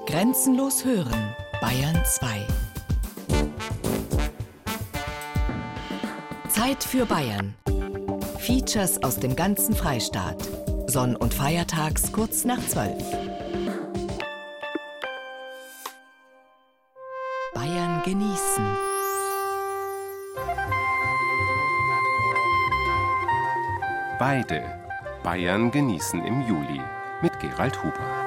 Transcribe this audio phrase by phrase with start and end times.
[0.00, 2.46] Grenzenlos hören, Bayern 2.
[6.48, 7.54] Zeit für Bayern.
[8.38, 10.36] Features aus dem ganzen Freistaat.
[10.86, 13.00] Sonn- und Feiertags kurz nach 12.
[17.54, 18.76] Bayern genießen.
[24.18, 24.64] Beide.
[25.22, 26.80] Bayern genießen im Juli
[27.22, 28.22] mit Gerald Huber.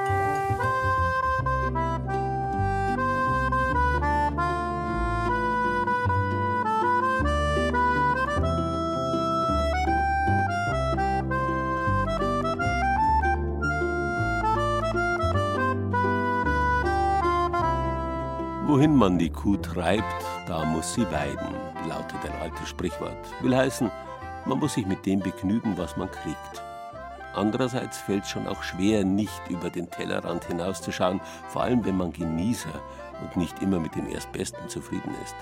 [19.05, 21.54] Man die Kuh treibt, da muss sie weiden,
[21.88, 23.16] lautet ein altes Sprichwort.
[23.44, 23.91] Will heißen,
[24.48, 26.64] man muss sich mit dem begnügen, was man kriegt.
[27.36, 32.14] Andererseits fällt es schon auch schwer, nicht über den Tellerrand hinauszuschauen, vor allem wenn man
[32.14, 32.81] Genießer
[33.22, 35.36] und nicht immer mit dem Erstbesten zufrieden ist.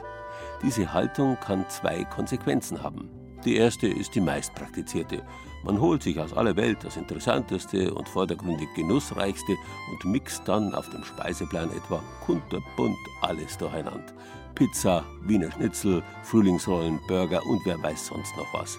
[0.61, 3.22] Diese Haltung kann zwei Konsequenzen haben.
[3.45, 5.21] Die erste ist die meist praktizierte.
[5.63, 9.57] Man holt sich aus aller Welt das Interessanteste und vordergründig Genussreichste
[9.91, 14.13] und mixt dann auf dem Speiseplan etwa kunterbunt alles durcheinander.
[14.55, 18.77] Pizza, Wiener Schnitzel, Frühlingsrollen, Burger und wer weiß sonst noch was.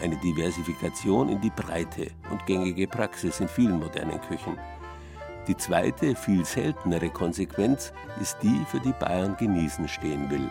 [0.00, 4.56] Eine Diversifikation in die Breite und gängige Praxis in vielen modernen Küchen.
[5.48, 10.48] Die zweite, viel seltenere Konsequenz ist die, für die Bayern genießen stehen will.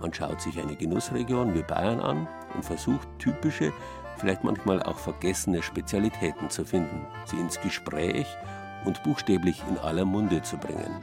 [0.00, 3.72] Man schaut sich eine Genussregion wie Bayern an und versucht typische,
[4.18, 8.26] vielleicht manchmal auch vergessene Spezialitäten zu finden, sie ins Gespräch
[8.84, 11.02] und buchstäblich in aller Munde zu bringen.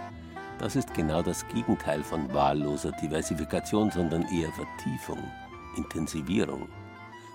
[0.59, 5.17] Das ist genau das Gegenteil von wahlloser Diversifikation, sondern eher Vertiefung,
[5.75, 6.67] Intensivierung.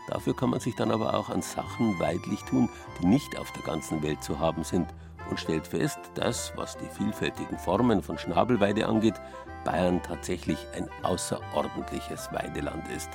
[0.08, 2.69] Dafür kann man sich dann aber auch an Sachen weidlich tun,
[3.01, 4.86] die nicht auf der ganzen Welt zu haben sind
[5.28, 9.20] und stellt fest, dass, was die vielfältigen Formen von Schnabelweide angeht,
[9.64, 13.11] Bayern tatsächlich ein außerordentliches Weideland ist.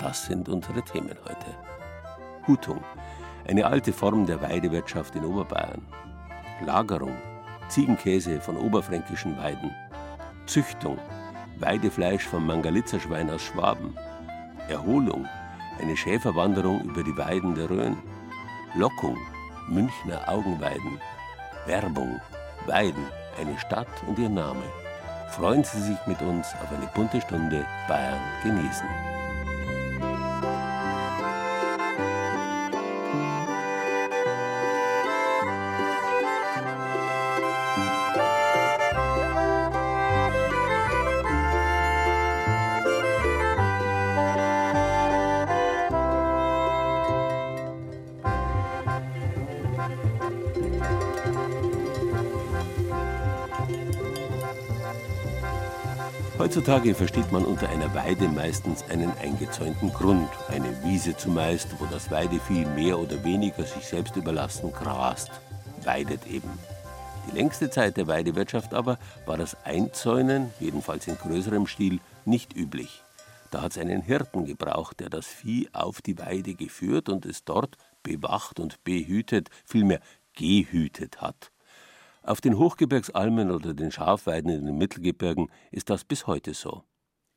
[0.00, 1.54] Das sind unsere Themen heute.
[2.46, 2.82] Hutung,
[3.46, 5.86] eine alte Form der Weidewirtschaft in Oberbayern.
[6.64, 7.14] Lagerung,
[7.68, 9.70] Ziegenkäse von oberfränkischen Weiden.
[10.46, 10.98] Züchtung,
[11.58, 13.94] Weidefleisch vom Mangalitzerschwein aus Schwaben.
[14.68, 15.26] Erholung,
[15.78, 17.96] eine Schäferwanderung über die Weiden der Rhön.
[18.74, 19.18] Lockung,
[19.68, 20.98] Münchner Augenweiden.
[21.66, 22.20] Werbung,
[22.66, 23.04] Weiden,
[23.38, 24.62] eine Stadt und ihr Name.
[25.28, 29.09] Freuen Sie sich mit uns auf eine bunte Stunde Bayern genießen.
[56.70, 62.12] Heutzutage versteht man unter einer Weide meistens einen eingezäunten Grund, eine Wiese zumeist, wo das
[62.12, 65.32] Weidevieh mehr oder weniger sich selbst überlassen grast,
[65.82, 66.48] weidet eben.
[67.26, 73.02] Die längste Zeit der Weidewirtschaft aber war das Einzäunen, jedenfalls in größerem Stil, nicht üblich.
[73.50, 77.42] Da hat es einen Hirten gebraucht, der das Vieh auf die Weide geführt und es
[77.42, 79.98] dort bewacht und behütet, vielmehr
[80.36, 81.50] gehütet hat.
[82.22, 86.84] Auf den Hochgebirgsalmen oder den Schafweiden in den Mittelgebirgen ist das bis heute so.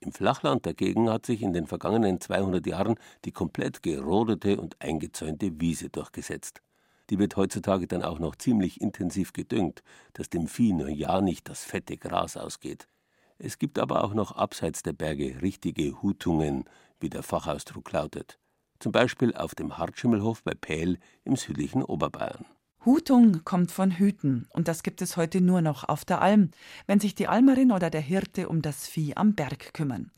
[0.01, 5.61] Im Flachland dagegen hat sich in den vergangenen 200 Jahren die komplett gerodete und eingezäunte
[5.61, 6.61] Wiese durchgesetzt.
[7.09, 11.47] Die wird heutzutage dann auch noch ziemlich intensiv gedüngt, dass dem Vieh nur ja nicht
[11.47, 12.89] das fette Gras ausgeht.
[13.37, 16.65] Es gibt aber auch noch abseits der Berge richtige Hutungen,
[16.99, 18.37] wie der Fachausdruck lautet.
[18.79, 22.45] Zum Beispiel auf dem Hartschimmelhof bei Pähl im südlichen Oberbayern.
[22.85, 26.51] Hutung kommt von Hüten und das gibt es heute nur noch auf der Alm,
[26.85, 30.11] wenn sich die Almerin oder der Hirte um das Vieh am Berg kümmern.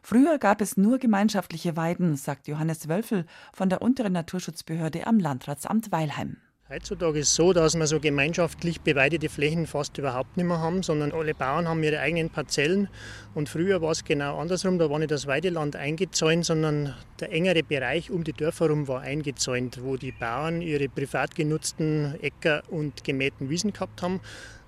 [0.00, 5.90] Früher gab es nur gemeinschaftliche Weiden, sagt Johannes Wölfel von der unteren Naturschutzbehörde am Landratsamt
[5.90, 6.36] Weilheim.
[6.70, 10.82] Heutzutage ist es so, dass wir so gemeinschaftlich beweidete Flächen fast überhaupt nicht mehr haben,
[10.82, 12.88] sondern alle Bauern haben ihre eigenen Parzellen.
[13.34, 17.62] Und früher war es genau andersrum, da war nicht das Weideland eingezäunt, sondern der engere
[17.62, 23.04] Bereich um die Dörfer herum war eingezäunt, wo die Bauern ihre privat genutzten Äcker und
[23.04, 24.22] gemähten Wiesen gehabt haben.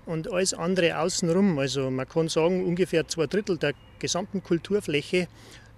[0.05, 5.27] Und alles andere außenrum, also man kann sagen, ungefähr zwei Drittel der gesamten Kulturfläche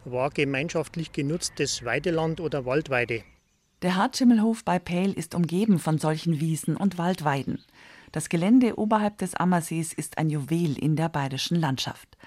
[0.03, 3.23] war gemeinschaftlich genutztes Weideland oder Waldweide.
[3.81, 7.63] Der Hartschimmelhof bei Pähl ist umgeben von solchen Wiesen und Waldweiden.
[8.11, 12.17] Das Gelände oberhalb des Ammersees ist ein Juwel in der bayerischen Landschaft.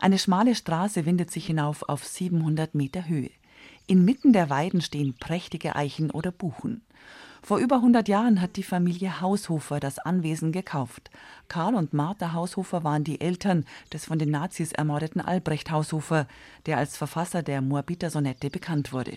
[0.00, 3.30] Eine schmale Straße windet sich hinauf auf 700 Meter Höhe.
[3.86, 6.82] Inmitten der Weiden stehen prächtige Eichen oder Buchen.
[7.42, 11.10] Vor über 100 Jahren hat die Familie Haushofer das Anwesen gekauft.
[11.48, 16.26] Karl und Martha Haushofer waren die Eltern des von den Nazis ermordeten Albrecht Haushofer,
[16.66, 19.16] der als Verfasser der Moabiter Sonette bekannt wurde.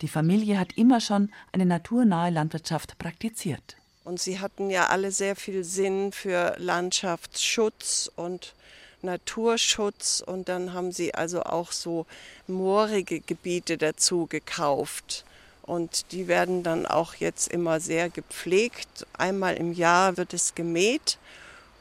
[0.00, 3.76] Die Familie hat immer schon eine naturnahe Landwirtschaft praktiziert.
[4.04, 8.54] Und sie hatten ja alle sehr viel Sinn für Landschaftsschutz und
[9.02, 12.06] Naturschutz und dann haben sie also auch so
[12.46, 15.24] moorige Gebiete dazu gekauft.
[15.62, 19.06] Und die werden dann auch jetzt immer sehr gepflegt.
[19.16, 21.18] Einmal im Jahr wird es gemäht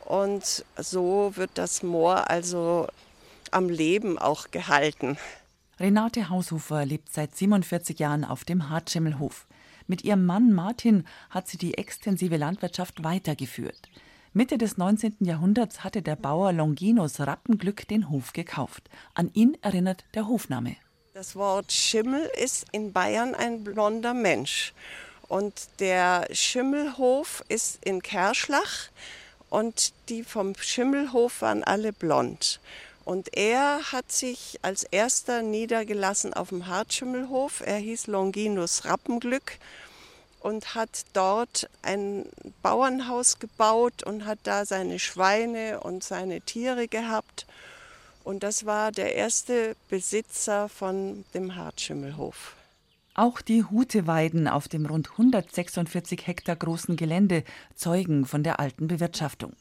[0.05, 2.87] und so wird das Moor also
[3.49, 5.17] am Leben auch gehalten.
[5.79, 9.47] Renate Haushofer lebt seit 47 Jahren auf dem Hartschimmelhof.
[9.87, 13.89] Mit ihrem Mann Martin hat sie die extensive Landwirtschaft weitergeführt.
[14.33, 15.17] Mitte des 19.
[15.19, 18.89] Jahrhunderts hatte der Bauer Longinus Rappenglück den Hof gekauft.
[19.13, 20.77] An ihn erinnert der Hofname.
[21.13, 24.71] Das Wort Schimmel ist in Bayern ein blonder Mensch.
[25.27, 28.87] Und der Schimmelhof ist in Kerschlach
[29.49, 32.61] und die vom Schimmelhof waren alle blond.
[33.03, 37.61] Und er hat sich als erster niedergelassen auf dem Hartschimmelhof.
[37.65, 39.57] Er hieß Longinus Rappenglück
[40.39, 42.25] und hat dort ein
[42.61, 47.47] Bauernhaus gebaut und hat da seine Schweine und seine Tiere gehabt.
[48.23, 52.55] Und das war der erste Besitzer von dem Hartschimmelhof.
[53.13, 57.43] Auch die Huteweiden auf dem rund 146 Hektar großen Gelände
[57.75, 59.53] zeugen von der alten Bewirtschaftung.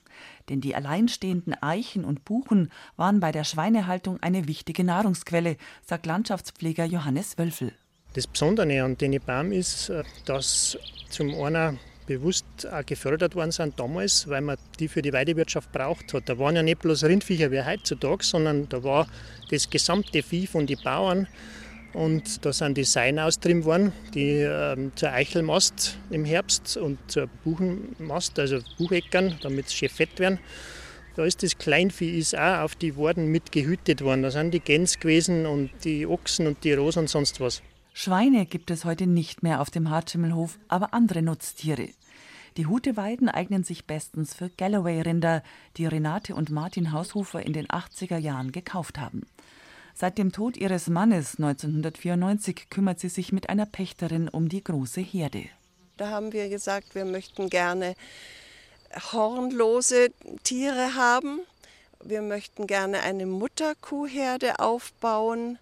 [0.49, 6.85] Denn die alleinstehenden Eichen und Buchen waren bei der Schweinehaltung eine wichtige Nahrungsquelle, sagt Landschaftspfleger
[6.85, 7.73] Johannes Wölfel.
[8.15, 10.79] Das Besondere an den Baum ist, äh, dass
[11.11, 11.79] zum einen
[12.11, 16.29] bewusst auch gefördert worden sind damals, weil man die für die Weidewirtschaft braucht hat.
[16.29, 19.07] Da waren ja nicht bloß Rindviecher wie heutzutage, sondern da war
[19.51, 21.29] das gesamte Vieh von den Bauern.
[21.93, 27.29] Und da sind die Seien austrieben worden, die ähm, zur Eichelmast im Herbst und zur
[27.45, 30.41] Buchenmast, also Bucheckern, damit sie schön fett werden.
[31.15, 34.23] Da ist das Kleinvieh ist auch auf die Warden mit gehütet worden.
[34.23, 37.63] Da sind die Gänse gewesen und die Ochsen und die Rosen und sonst was.
[38.03, 41.91] Schweine gibt es heute nicht mehr auf dem Hartschimmelhof, aber andere Nutztiere.
[42.57, 45.43] Die Huteweiden eignen sich bestens für Galloway-Rinder,
[45.77, 49.27] die Renate und Martin Haushofer in den 80er Jahren gekauft haben.
[49.95, 55.03] Seit dem Tod ihres Mannes 1994 kümmert sie sich mit einer Pächterin um die große
[55.03, 55.45] Herde.
[55.99, 57.97] Da haben wir gesagt, wir möchten gerne
[59.13, 60.09] hornlose
[60.43, 61.41] Tiere haben.
[62.03, 65.59] Wir möchten gerne eine Mutterkuhherde aufbauen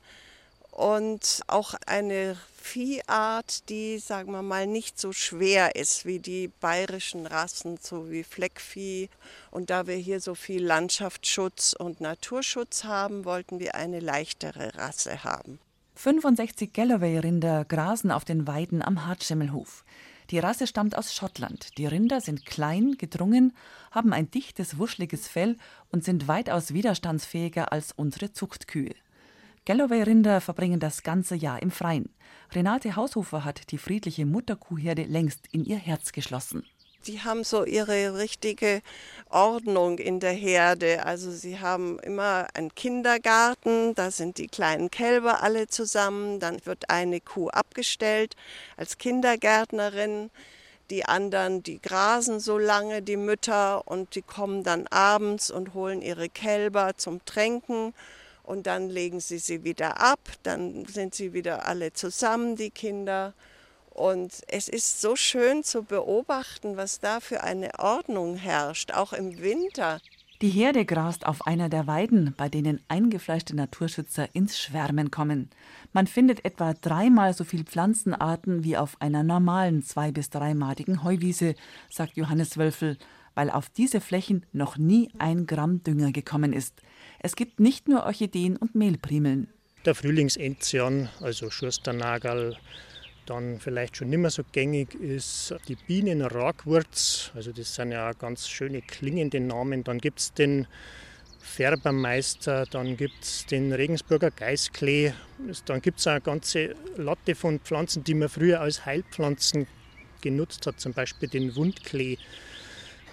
[0.78, 7.26] und auch eine Viehart, die, sagen wir mal, nicht so schwer ist wie die bayerischen
[7.26, 9.08] Rassen, so wie Fleckvieh.
[9.50, 15.24] Und da wir hier so viel Landschaftsschutz und Naturschutz haben, wollten wir eine leichtere Rasse
[15.24, 15.58] haben.
[15.96, 19.84] 65 Galloway-Rinder grasen auf den Weiden am Hartschimmelhof.
[20.30, 21.76] Die Rasse stammt aus Schottland.
[21.76, 23.52] Die Rinder sind klein, gedrungen,
[23.90, 25.56] haben ein dichtes, wuscheliges Fell
[25.90, 28.94] und sind weitaus widerstandsfähiger als unsere Zuchtkühe.
[29.68, 32.08] Galloway-Rinder verbringen das ganze Jahr im Freien.
[32.54, 36.64] Renate Haushofer hat die friedliche Mutterkuhherde längst in ihr Herz geschlossen.
[37.06, 38.80] Die haben so ihre richtige
[39.28, 41.04] Ordnung in der Herde.
[41.04, 46.88] Also sie haben immer einen Kindergarten, da sind die kleinen Kälber alle zusammen, dann wird
[46.88, 48.36] eine Kuh abgestellt
[48.78, 50.30] als Kindergärtnerin.
[50.88, 56.00] Die anderen, die grasen so lange, die Mütter, und die kommen dann abends und holen
[56.00, 57.92] ihre Kälber zum Tränken
[58.48, 63.34] und dann legen sie sie wieder ab, dann sind sie wieder alle zusammen, die Kinder.
[63.90, 69.38] Und es ist so schön zu beobachten, was da für eine Ordnung herrscht, auch im
[69.42, 70.00] Winter.
[70.40, 75.50] Die Herde grast auf einer der Weiden, bei denen eingefleischte Naturschützer ins Schwärmen kommen.
[75.92, 81.54] Man findet etwa dreimal so viel Pflanzenarten wie auf einer normalen zwei- bis dreimadigen Heuwiese,
[81.90, 82.96] sagt Johannes Wölfel,
[83.34, 86.80] weil auf diese Flächen noch nie ein Gramm Dünger gekommen ist.
[87.20, 89.48] Es gibt nicht nur Orchideen und Mehlprimeln.
[89.84, 92.56] Der Frühlingsenzian, also Schursternagel,
[93.26, 98.48] dann vielleicht schon nicht mehr so gängig ist die Bienenragwurz, also das sind ja ganz
[98.48, 99.84] schöne klingende Namen.
[99.84, 100.66] Dann gibt es den
[101.40, 105.12] Färbermeister, dann gibt es den Regensburger Geißklee,
[105.66, 109.66] dann gibt es eine ganze Latte von Pflanzen, die man früher als Heilpflanzen
[110.20, 112.16] genutzt hat, zum Beispiel den Wundklee.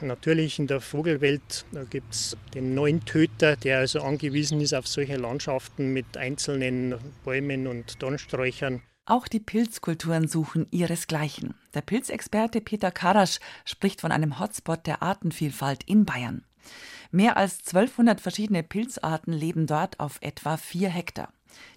[0.02, 5.16] Natürlich in der Vogelwelt gibt es den neuen Töter, der also angewiesen ist auf solche
[5.16, 8.82] Landschaften mit einzelnen Bäumen und Dornsträuchern.
[9.06, 11.54] Auch die Pilzkulturen suchen ihresgleichen.
[11.74, 16.44] Der Pilzexperte Peter Karasch spricht von einem Hotspot der Artenvielfalt in Bayern.
[17.12, 21.32] Mehr als 1200 verschiedene Pilzarten leben dort auf etwa vier Hektar.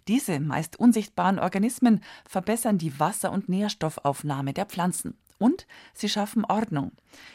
[0.09, 6.93] Diese meist unsichtbaren Organismen verbessern die Wasser- und Nährstoffaufnahme der Pflanzen Und sie schaffen Ordnung.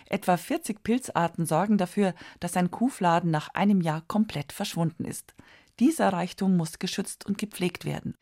[0.10, 5.33] Etwa 40 Pilzarten sorgen dafür, dass ein Kuhfladen nach einem Jahr komplett verschwunden ist.
[5.79, 8.15] Dieser Reichtum muss geschützt und gepflegt werden.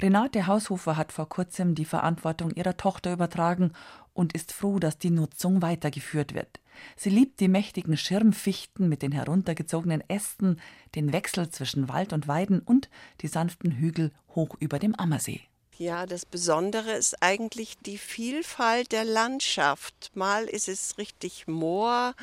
[0.00, 3.72] Renate Haushofer hat vor kurzem die Verantwortung ihrer Tochter übertragen
[4.14, 6.60] und ist froh, dass die Nutzung weitergeführt wird.
[6.96, 10.58] Sie liebt die mächtigen Schirmfichten mit den heruntergezogenen Ästen,
[10.94, 12.88] den Wechsel zwischen Wald und Weiden und
[13.20, 15.40] die sanften Hügel hoch über dem Ammersee.
[15.78, 20.10] Ja, das Besondere ist eigentlich die Vielfalt der Landschaft.
[20.14, 22.14] Mal ist es richtig Moor,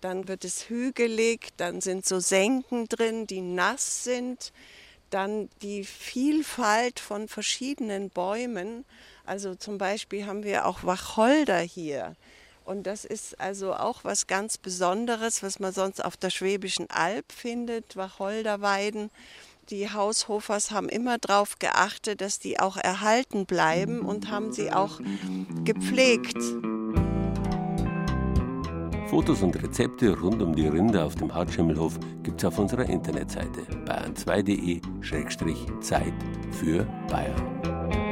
[0.00, 4.52] dann wird es hügelig, dann sind so Senken drin, die nass sind,
[5.10, 8.84] dann die Vielfalt von verschiedenen Bäumen.
[9.24, 12.16] Also zum Beispiel haben wir auch Wacholder hier.
[12.64, 17.32] Und das ist also auch was ganz Besonderes, was man sonst auf der Schwäbischen Alb
[17.32, 19.10] findet, Wacholderweiden.
[19.70, 24.98] Die Haushofers haben immer darauf geachtet, dass die auch erhalten bleiben und haben sie auch
[25.64, 26.38] gepflegt.
[29.08, 33.60] Fotos und Rezepte rund um die Rinder auf dem Hartschimmelhof gibt es auf unserer Internetseite
[33.84, 36.14] bayern2.de-zeit
[36.50, 38.07] für Bayern.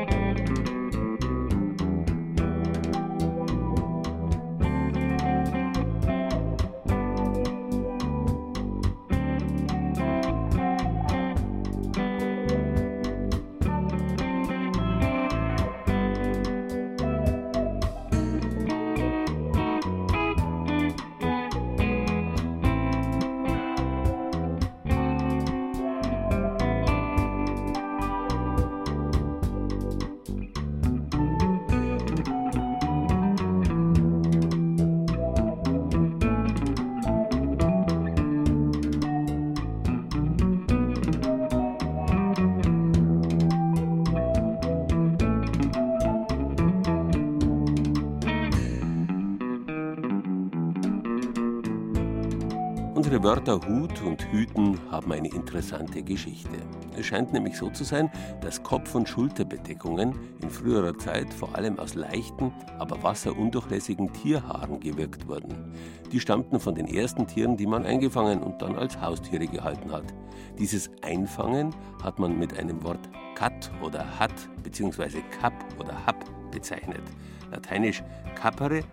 [53.26, 56.58] Wörter Hut und Hüten haben eine interessante Geschichte.
[56.96, 58.08] Es scheint nämlich so zu sein,
[58.40, 65.26] dass Kopf- und Schulterbedeckungen in früherer Zeit vor allem aus leichten, aber wasserundurchlässigen Tierhaaren gewirkt
[65.26, 65.74] wurden.
[66.12, 70.14] Die stammten von den ersten Tieren, die man eingefangen und dann als Haustiere gehalten hat.
[70.56, 75.20] Dieses Einfangen hat man mit einem Wort cat oder hat bzw.
[75.40, 77.02] cap oder hab bezeichnet.
[77.50, 78.04] Lateinisch
[78.36, 78.84] capere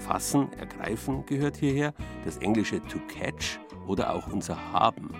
[0.00, 5.10] Fassen, ergreifen gehört hierher, das englische to catch oder auch unser haben.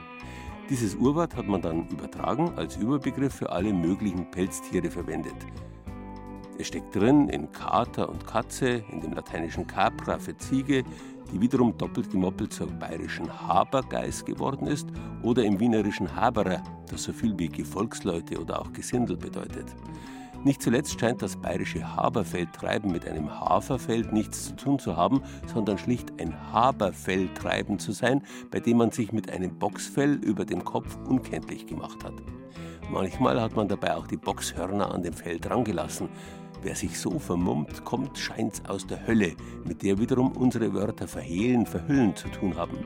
[0.69, 5.35] Dieses Urwort hat man dann übertragen als Überbegriff für alle möglichen Pelztiere verwendet.
[6.59, 10.85] Es steckt drin in Kater und Katze, in dem lateinischen Capra für Ziege,
[11.33, 14.89] die wiederum doppelt gemoppelt zur bayerischen Habergeiß geworden ist,
[15.23, 19.75] oder im wienerischen Haberer, das so viel wie Gefolgsleute oder auch Gesindel bedeutet.
[20.43, 25.77] Nicht zuletzt scheint das bayerische Haberfeldtreiben mit einem Haferfeld nichts zu tun zu haben, sondern
[25.77, 30.97] schlicht ein Haberfeldtreiben zu sein, bei dem man sich mit einem Boxfell über dem Kopf
[31.07, 32.15] unkenntlich gemacht hat.
[32.91, 36.09] Manchmal hat man dabei auch die Boxhörner an dem Fell drangelassen.
[36.63, 39.35] Wer sich so vermummt, kommt, scheint's aus der Hölle,
[39.67, 42.79] mit der wiederum unsere Wörter verhehlen, verhüllen zu tun haben.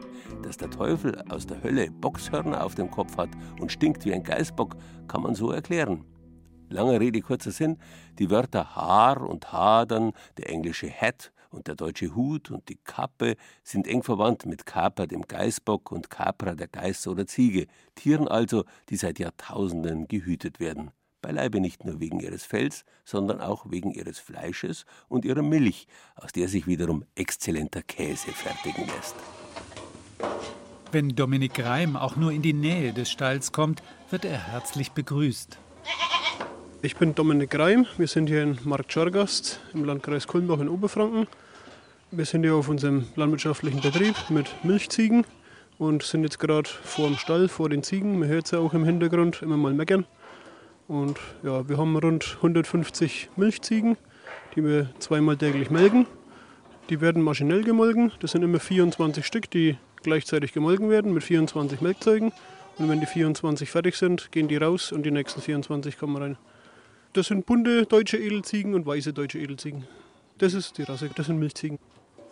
[0.43, 3.31] Dass der Teufel aus der Hölle Boxhörner auf dem Kopf hat
[3.61, 6.05] und stinkt wie ein Geißbock, kann man so erklären.
[6.69, 7.79] Lange Rede, kurzer Sinn,
[8.19, 13.37] die Wörter Haar und Hadern, der englische Hat und der deutsche Hut und die Kappe
[13.63, 18.65] sind eng verwandt mit Kaper, dem Geißbock, und Capra, der Geiß oder Ziege, Tieren also,
[18.89, 20.91] die seit Jahrtausenden gehütet werden.
[21.23, 26.33] Beileibe nicht nur wegen ihres Fells, sondern auch wegen ihres Fleisches und ihrer Milch, aus
[26.33, 29.15] der sich wiederum exzellenter Käse fertigen lässt.
[30.93, 35.59] Wenn Dominik Reim auch nur in die Nähe des Stalls kommt, wird er herzlich begrüßt.
[36.85, 37.87] Ich bin Dominik Reim.
[37.97, 41.27] Wir sind hier in Markt Schargast im Landkreis Kulmbach in Oberfranken.
[42.11, 45.25] Wir sind hier auf unserem landwirtschaftlichen Betrieb mit Milchziegen
[45.79, 48.19] und sind jetzt gerade vor dem Stall, vor den Ziegen.
[48.19, 50.05] Man hört es ja auch im Hintergrund immer mal meckern.
[50.87, 53.97] Und ja, wir haben rund 150 Milchziegen,
[54.55, 56.07] die wir zweimal täglich melken.
[56.91, 58.13] Die werden maschinell gemolken.
[58.21, 62.31] Das sind immer 24 Stück, die gleichzeitig gemolken werden mit 24 Melkzeugen.
[62.77, 66.37] Und wenn die 24 fertig sind, gehen die raus und die nächsten 24 kommen rein.
[67.15, 69.87] Das sind bunte deutsche Edelziegen und weiße deutsche Edelziegen.
[70.39, 71.79] Das ist die Rasse, das sind Milchziegen.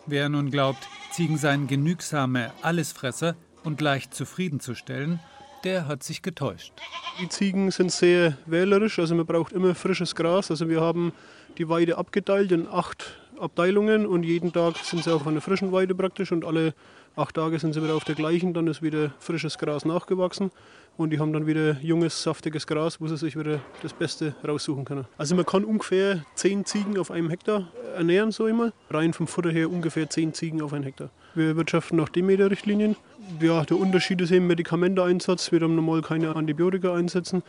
[0.07, 5.21] Wer nun glaubt, Ziegen seien genügsame Allesfresser und leicht zufriedenzustellen,
[5.63, 6.73] der hat sich getäuscht.
[7.21, 10.51] Die Ziegen sind sehr wählerisch, also man braucht immer frisches Gras.
[10.51, 11.13] Also wir haben
[11.59, 15.95] die Weide abgeteilt in acht Abteilungen und jeden Tag sind sie auf einer frischen Weide
[15.95, 16.75] praktisch und alle
[17.15, 18.53] acht Tage sind sie wieder auf der gleichen.
[18.53, 20.51] Dann ist wieder frisches Gras nachgewachsen
[20.97, 24.85] und die haben dann wieder junges, saftiges Gras, wo sie sich wieder das Beste raussuchen
[24.85, 25.07] können.
[25.17, 28.73] Also man kann ungefähr zehn Ziegen auf einem Hektar ernähren, so immer.
[28.91, 31.11] Rein vom Futter her ungefähr zehn Ziegen auf einen Hektar.
[31.35, 32.97] Wir wirtschaften nach Demeter-Richtlinien.
[33.41, 35.51] Ja, der Unterschied ist eben Medikamenteeinsatz.
[35.51, 37.43] Wir haben normal keine Antibiotika einsetzen.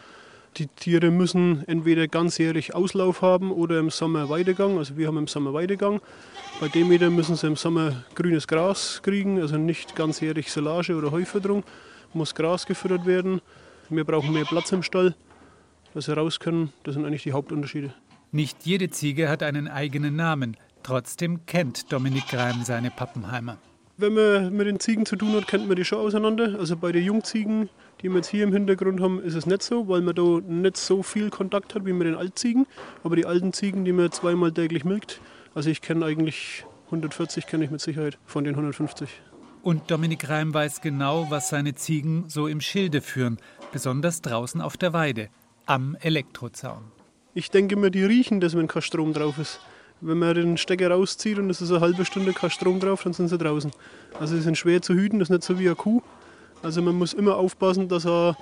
[0.58, 4.78] Die Tiere müssen entweder ganzjährig Auslauf haben oder im Sommer Weidegang.
[4.78, 6.00] Also wir haben im Sommer Weidegang.
[6.62, 11.64] Bei Demeter müssen sie im Sommer grünes Gras kriegen, also nicht ganzjährig Silage oder Heufütterung
[12.16, 13.42] muss Gras gefüttert werden.
[13.90, 15.16] Wir brauchen mehr Platz im Stall,
[15.94, 16.72] dass sie raus können.
[16.84, 17.94] Das sind eigentlich die Hauptunterschiede.
[18.32, 20.58] Nicht jede Ziege hat einen eigenen Namen.
[20.82, 23.58] Trotzdem kennt Dominik Greim seine Pappenheimer.
[23.96, 26.58] Wenn man mit den Ziegen zu tun hat, kennt man die schon auseinander.
[26.58, 27.70] Also bei den Jungziegen,
[28.02, 30.78] die wir jetzt hier im Hintergrund haben, ist es nicht so, weil man da nicht
[30.78, 32.66] so viel Kontakt hat wie mit den Altziegen.
[33.04, 35.22] Aber die alten Ziegen, die man zweimal täglich milkt,
[35.54, 39.10] also ich kenne eigentlich 140 kenne ich mit Sicherheit von den 150.
[39.64, 43.38] Und Dominik Reim weiß genau, was seine Ziegen so im Schilde führen,
[43.72, 45.30] besonders draußen auf der Weide,
[45.66, 46.84] am Elektrozaun.
[47.34, 49.62] Ich denke mir, die riechen das, wenn kein Strom drauf ist.
[50.02, 53.14] Wenn man den Stecker rauszieht und es ist eine halbe Stunde kein Strom drauf, dann
[53.14, 53.72] sind sie draußen.
[54.20, 56.02] Also sie sind schwer zu hüten, das ist nicht so wie eine Kuh.
[56.62, 58.36] Also man muss immer aufpassen, dass er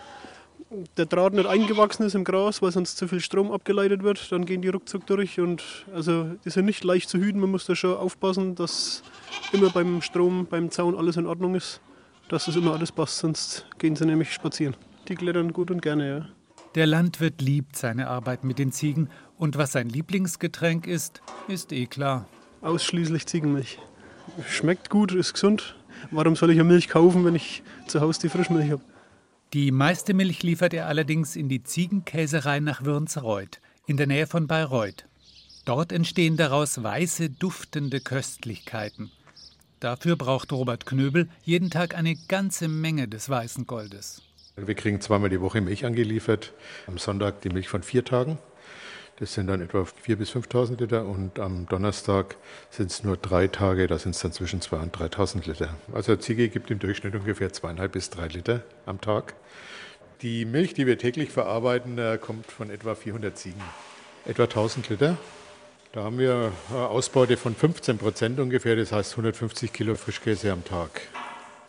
[0.98, 4.32] der Draht nicht eingewachsen ist im Gras, weil sonst zu viel Strom abgeleitet wird.
[4.32, 5.64] Dann gehen die ruckzuck durch und
[5.94, 7.40] also die sind nicht leicht zu hüten.
[7.40, 9.04] Man muss da schon aufpassen, dass
[9.52, 11.82] immer beim Strom, beim Zaun alles in Ordnung ist,
[12.30, 14.76] dass das immer alles passt, sonst gehen sie nämlich spazieren.
[15.08, 16.26] Die klettern gut und gerne, ja.
[16.76, 21.86] Der Landwirt liebt seine Arbeit mit den Ziegen und was sein Lieblingsgetränk ist, ist eh
[21.86, 22.28] klar.
[22.62, 23.78] Ausschließlich Ziegenmilch.
[24.48, 25.76] Schmeckt gut, ist gesund.
[26.12, 28.82] Warum soll ich ja Milch kaufen, wenn ich zu Hause die Frischmilch habe?
[29.54, 34.48] Die meiste Milch liefert er allerdings in die Ziegenkäserei nach Würnsreuth, in der Nähe von
[34.48, 35.06] Bayreuth.
[35.66, 39.12] Dort entstehen daraus weiße, duftende Köstlichkeiten.
[39.82, 44.22] Dafür braucht Robert Knöbel jeden Tag eine ganze Menge des weißen Goldes.
[44.56, 46.54] Wir kriegen zweimal die Woche Milch angeliefert.
[46.88, 48.38] Am Sonntag die Milch von vier Tagen.
[49.22, 52.38] Das sind dann etwa 4.000 bis 5.000 Liter und am Donnerstag
[52.72, 55.76] sind es nur drei Tage, da sind es dann zwischen 2.000 und 3.000 Liter.
[55.94, 59.36] Also Ziege gibt im Durchschnitt ungefähr zweieinhalb bis drei Liter am Tag.
[60.24, 63.62] Die Milch, die wir täglich verarbeiten, kommt von etwa 400 Ziegen.
[64.26, 65.18] Etwa 1000 Liter.
[65.92, 70.66] Da haben wir eine Ausbeute von 15 Prozent ungefähr, das heißt 150 Kilo Frischkäse am
[70.66, 71.00] Tag.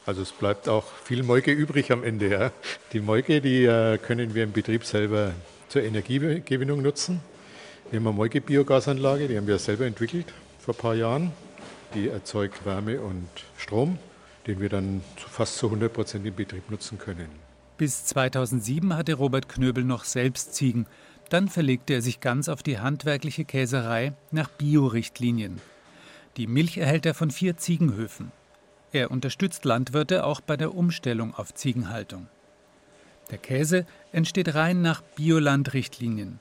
[0.07, 2.31] Also es bleibt auch viel Molke übrig am Ende.
[2.31, 2.51] Ja.
[2.95, 5.33] Die Molke, die äh, können wir im Betrieb selber
[5.69, 7.21] zur Energiegewinnung nutzen.
[7.93, 11.31] Wir haben eine Molke-Biogasanlage, die haben wir selber entwickelt vor ein paar Jahren.
[11.95, 13.29] Die erzeugt Wärme und
[13.59, 13.99] Strom,
[14.47, 17.29] den wir dann fast zu 100 Prozent im Betrieb nutzen können.
[17.77, 20.87] Bis 2007 hatte Robert Knöbel noch selbst Ziegen.
[21.29, 25.61] Dann verlegte er sich ganz auf die handwerkliche Käserei nach Bio-Richtlinien.
[26.39, 28.33] Die Milch erhält er von vier Ziegenhöfen.
[28.93, 32.27] Er unterstützt Landwirte auch bei der Umstellung auf Ziegenhaltung.
[33.31, 36.39] Der Käse entsteht rein nach Bioland-Richtlinien.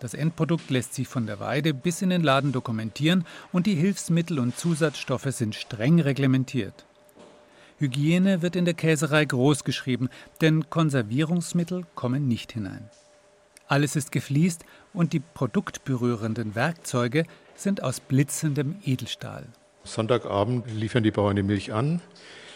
[0.00, 4.38] Das Endprodukt lässt sich von der Weide bis in den Laden dokumentieren und die Hilfsmittel
[4.38, 6.84] und Zusatzstoffe sind streng reglementiert.
[7.78, 10.08] Hygiene wird in der Käserei großgeschrieben,
[10.40, 12.88] denn Konservierungsmittel kommen nicht hinein.
[13.66, 19.46] Alles ist gefliest und die produktberührenden Werkzeuge sind aus blitzendem Edelstahl.
[19.84, 22.00] Sonntagabend liefern die Bauern die Milch an.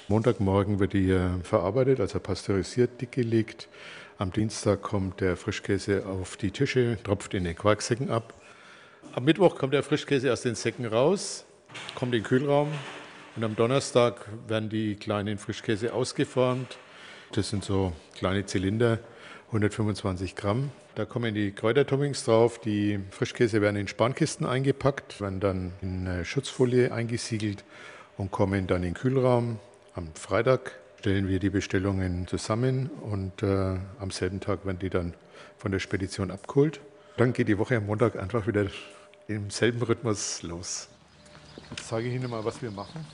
[0.09, 3.69] Montagmorgen wird die verarbeitet, also pasteurisiert, dickgelegt.
[4.19, 8.35] Am Dienstag kommt der Frischkäse auf die Tische, tropft in den Quarksäcken ab.
[9.15, 11.47] Am Mittwoch kommt der Frischkäse aus den Säcken raus,
[11.95, 12.69] kommt in den Kühlraum.
[13.35, 16.77] Und am Donnerstag werden die kleinen Frischkäse ausgeformt.
[17.33, 18.99] Das sind so kleine Zylinder,
[19.47, 20.71] 125 Gramm.
[20.95, 22.61] Da kommen die Kräutertoppings drauf.
[22.61, 27.65] Die Frischkäse werden in Spannkisten eingepackt, werden dann in Schutzfolie eingesiegelt
[28.19, 29.59] und kommen dann in den Kühlraum.
[29.95, 35.15] Am Freitag stellen wir die Bestellungen zusammen und äh, am selben Tag werden die dann
[35.59, 36.81] von der Spedition abgeholt.
[37.17, 38.67] Dann geht die Woche am Montag einfach wieder
[39.27, 40.89] im selben Rhythmus los.
[41.71, 43.05] Jetzt zeige ich Ihnen mal, was wir machen.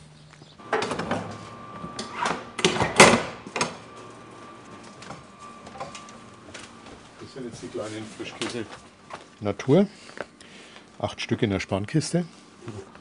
[7.20, 8.66] Das sind jetzt die kleinen Frischkäse
[9.40, 9.86] Natur.
[10.98, 12.26] Acht Stück in der Spannkiste,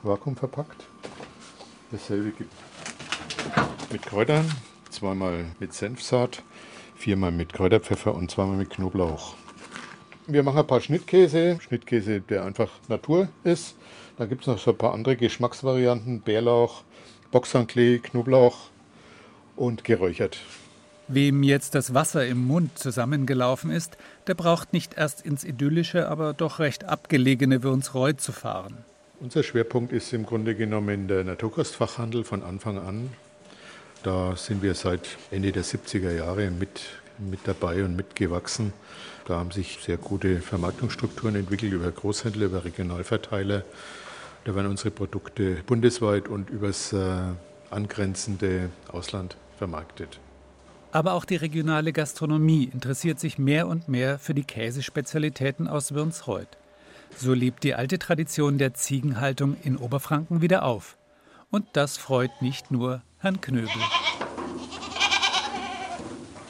[0.01, 0.85] vakuumverpackt.
[1.91, 2.53] Dasselbe gibt
[3.91, 4.49] mit Kräutern,
[4.89, 6.43] zweimal mit Senfsaat,
[6.95, 9.35] viermal mit Kräuterpfeffer und zweimal mit Knoblauch.
[10.27, 13.75] Wir machen ein paar Schnittkäse, Schnittkäse, der einfach Natur ist.
[14.17, 16.83] Da gibt es noch so ein paar andere Geschmacksvarianten, Bärlauch,
[17.31, 18.69] Boxernklee, Knoblauch
[19.55, 20.39] und geräuchert.
[21.07, 23.97] Wem jetzt das Wasser im Mund zusammengelaufen ist,
[24.27, 28.77] der braucht nicht erst ins idyllische, aber doch recht abgelegene Würnsreuth zu fahren.
[29.21, 33.09] Unser Schwerpunkt ist im Grunde genommen der Naturkostfachhandel von Anfang an.
[34.07, 36.79] Da sind wir seit Ende der 70er Jahre mit,
[37.17, 38.71] mit dabei und mitgewachsen.
[39.25, 43.63] Da haben sich sehr gute Vermarktungsstrukturen entwickelt über Großhändler, über Regionalverteiler.
[44.45, 47.17] Da werden unsere Produkte bundesweit und übers äh,
[47.69, 50.21] angrenzende Ausland vermarktet.
[50.93, 56.47] Aber auch die regionale Gastronomie interessiert sich mehr und mehr für die Käsespezialitäten aus Wirnshäut.
[57.17, 60.95] So lebt die alte Tradition der Ziegenhaltung in Oberfranken wieder auf.
[61.51, 63.81] Und das freut nicht nur Herrn Knöbel.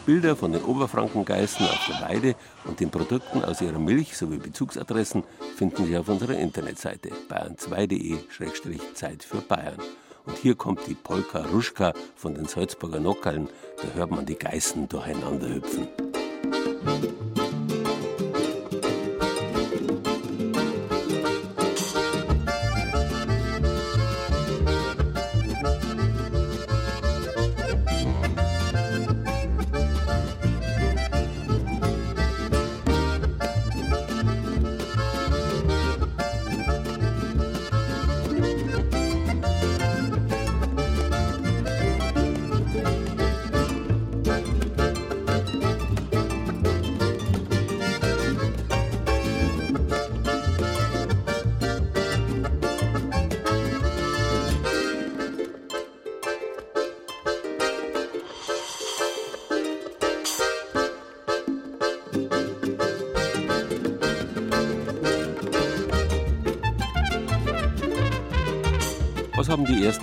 [0.06, 5.24] Bilder von den Oberfrankengeißen auf der Weide und den Produkten aus ihrer Milch sowie Bezugsadressen
[5.56, 9.80] finden Sie auf unserer Internetseite bayern2.de-Zeit für Bayern.
[10.26, 13.48] Und hier kommt die Polka Ruschka von den Salzburger Nockerln.
[13.82, 15.88] Da hört man die Geißen durcheinander hüpfen.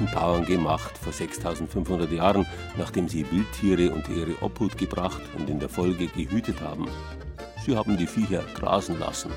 [0.04, 5.58] Ersten Bauern gemacht vor 6500 Jahren, nachdem sie Wildtiere unter ihre Obhut gebracht und in
[5.58, 6.86] der Folge gehütet haben?
[7.64, 9.30] Sie haben die Viecher grasen lassen.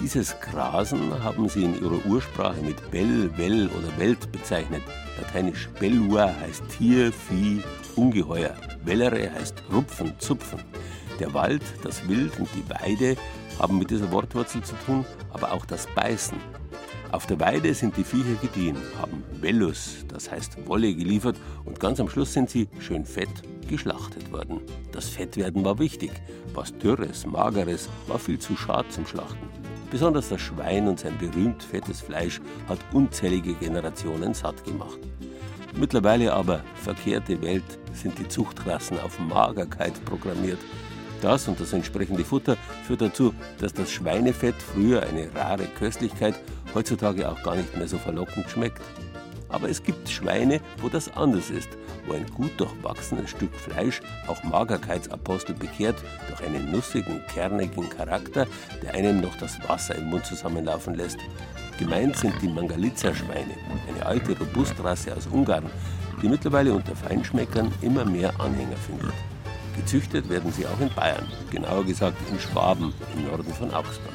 [0.00, 4.82] Dieses Grasen haben sie in ihrer Ursprache mit Bell, Well oder Welt bezeichnet.
[5.20, 7.62] Lateinisch Bellua heißt Tier, Vieh,
[7.96, 8.54] Ungeheuer.
[8.84, 10.60] Wellere heißt Rupfen, Zupfen.
[11.18, 13.16] Der Wald, das Wild und die Weide
[13.58, 16.36] haben mit dieser Wortwurzel zu tun, aber auch das Beißen.
[17.12, 22.00] Auf der Weide sind die Viecher gediehen, haben Vellus, das heißt Wolle, geliefert und ganz
[22.00, 23.28] am Schluss sind sie, schön fett,
[23.68, 24.60] geschlachtet worden.
[24.92, 26.10] Das Fettwerden war wichtig.
[26.52, 29.48] Was Dürres, Mageres war viel zu schad zum Schlachten.
[29.90, 34.98] Besonders das Schwein und sein berühmt fettes Fleisch hat unzählige Generationen satt gemacht.
[35.78, 40.58] Mittlerweile aber, verkehrte Welt, sind die Zuchtrassen auf Magerkeit programmiert.
[41.20, 46.34] Das und das entsprechende Futter führt dazu, dass das Schweinefett, früher eine rare Köstlichkeit,
[46.74, 48.80] heutzutage auch gar nicht mehr so verlockend schmeckt.
[49.48, 51.68] Aber es gibt Schweine, wo das anders ist,
[52.06, 55.96] wo ein gut durchwachsenes Stück Fleisch auch Magerkeitsapostel bekehrt
[56.28, 58.46] durch einen nussigen, kernigen Charakter,
[58.82, 61.18] der einem noch das Wasser im Mund zusammenlaufen lässt.
[61.78, 63.54] Gemeint sind die Mangalitza-Schweine,
[63.88, 65.70] eine alte Robustrasse aus Ungarn,
[66.22, 69.14] die mittlerweile unter Feinschmeckern immer mehr Anhänger findet.
[69.76, 74.12] Gezüchtet werden sie auch in Bayern, genauer gesagt in Schwaben im Norden von Augsburg.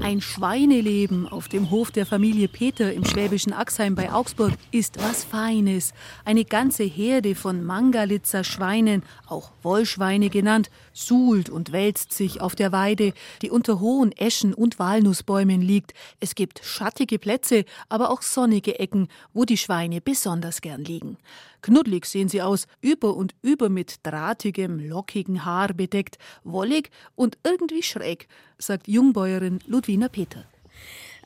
[0.00, 5.24] Ein Schweineleben auf dem Hof der Familie Peter im schwäbischen Axheim bei Augsburg ist was
[5.24, 5.92] Feines.
[6.24, 12.72] Eine ganze Herde von Mangalitzer Schweinen, auch Wollschweine genannt, suhlt und wälzt sich auf der
[12.72, 15.94] Weide, die unter hohen Eschen und Walnussbäumen liegt.
[16.20, 21.16] Es gibt schattige Plätze, aber auch sonnige Ecken, wo die Schweine besonders gern liegen.
[21.62, 27.82] Knuddelig sehen sie aus, über und über mit drahtigem, lockigen Haar bedeckt, wollig und irgendwie
[27.82, 30.44] schräg, sagt Jungbäuerin Ludwina Peter.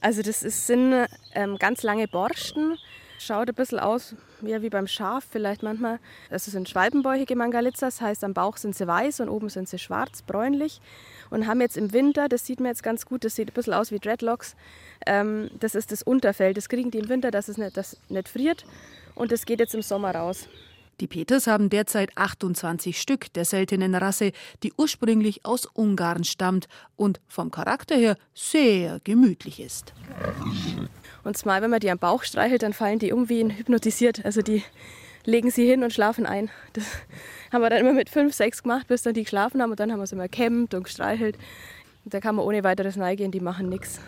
[0.00, 2.76] Also das sind ähm, ganz lange Borsten,
[3.24, 5.98] schaut ein bisschen aus ja, wie beim Schaf vielleicht manchmal.
[6.30, 10.22] Das sind schwalbenbäuchige Mangalitzas, heißt am Bauch sind sie weiß und oben sind sie schwarz,
[10.22, 10.80] bräunlich
[11.30, 13.74] und haben jetzt im Winter, das sieht man jetzt ganz gut, das sieht ein bisschen
[13.74, 14.56] aus wie Dreadlocks,
[15.06, 18.28] ähm, das ist das Unterfell, das kriegen die im Winter, dass es nicht, das nicht
[18.28, 18.64] friert
[19.14, 20.48] und es geht jetzt im Sommer raus.
[21.00, 24.32] Die Peters haben derzeit 28 Stück der seltenen Rasse,
[24.62, 29.94] die ursprünglich aus Ungarn stammt und vom Charakter her sehr gemütlich ist.
[31.24, 34.24] Und zwar, wenn man die am Bauch streichelt, dann fallen die um wie hypnotisiert.
[34.24, 34.62] Also die
[35.24, 36.50] legen sie hin und schlafen ein.
[36.72, 36.85] Das
[37.52, 39.92] haben wir dann immer mit fünf, sechs gemacht, bis dann die geschlafen haben und dann
[39.92, 41.37] haben wir sie immer kämmt und gestreichelt.
[42.04, 44.00] da kann man ohne weiteres neigehen, die machen nichts.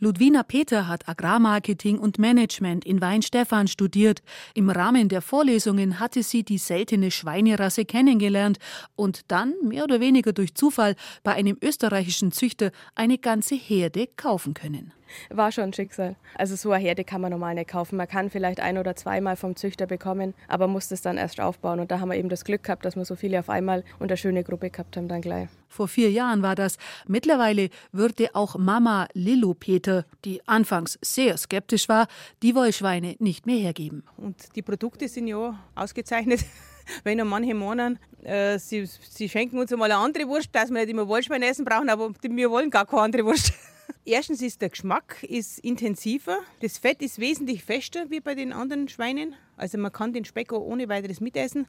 [0.00, 4.22] Ludwina Peter hat Agrarmarketing und Management in Weinstefan studiert.
[4.52, 8.58] Im Rahmen der Vorlesungen hatte sie die seltene Schweinerasse kennengelernt
[8.96, 14.52] und dann, mehr oder weniger durch Zufall, bei einem österreichischen Züchter eine ganze Herde kaufen
[14.52, 14.92] können.
[15.30, 16.16] war schon ein Schicksal.
[16.36, 17.96] Also so eine Herde kann man normal nicht kaufen.
[17.96, 21.80] Man kann vielleicht ein oder zweimal vom Züchter bekommen, aber muss das dann erst aufbauen.
[21.80, 24.10] Und da haben wir eben das Glück gehabt, dass wir so viele auf einmal und
[24.10, 25.48] eine schöne Gruppe gehabt haben dann gleich.
[25.68, 26.78] Vor vier Jahren war das.
[27.08, 32.06] Mittlerweile würde auch Mama Lillo Peter, die anfangs sehr skeptisch war,
[32.42, 34.04] die Wollschweine nicht mehr hergeben.
[34.16, 36.44] Und die Produkte sind ja ausgezeichnet.
[37.02, 40.80] Wenn noch manche meinen, äh, sie, sie schenken uns einmal eine andere Wurst, dass wir
[40.80, 43.52] nicht immer Wollschweine essen brauchen, aber wir wollen gar keine andere Wurst.
[44.06, 46.38] Erstens ist der Geschmack ist intensiver.
[46.60, 49.34] Das Fett ist wesentlich fester wie bei den anderen Schweinen.
[49.56, 51.66] Also man kann den Speck auch ohne weiteres mitessen.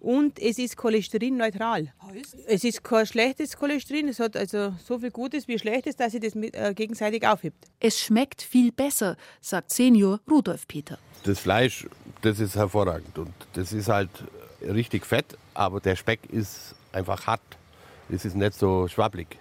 [0.00, 1.92] Und es ist cholesterinneutral.
[2.46, 4.08] Es ist kein schlechtes Cholesterin.
[4.08, 7.64] Es hat also so viel Gutes wie Schlechtes, dass sich das mit, äh, gegenseitig aufhebt.
[7.80, 10.98] Es schmeckt viel besser, sagt Senior Rudolf Peter.
[11.24, 11.86] Das Fleisch,
[12.22, 13.16] das ist hervorragend.
[13.18, 14.10] Und das ist halt
[14.62, 17.40] richtig fett, aber der Speck ist einfach hart.
[18.10, 19.38] Es ist nicht so schwabbelig.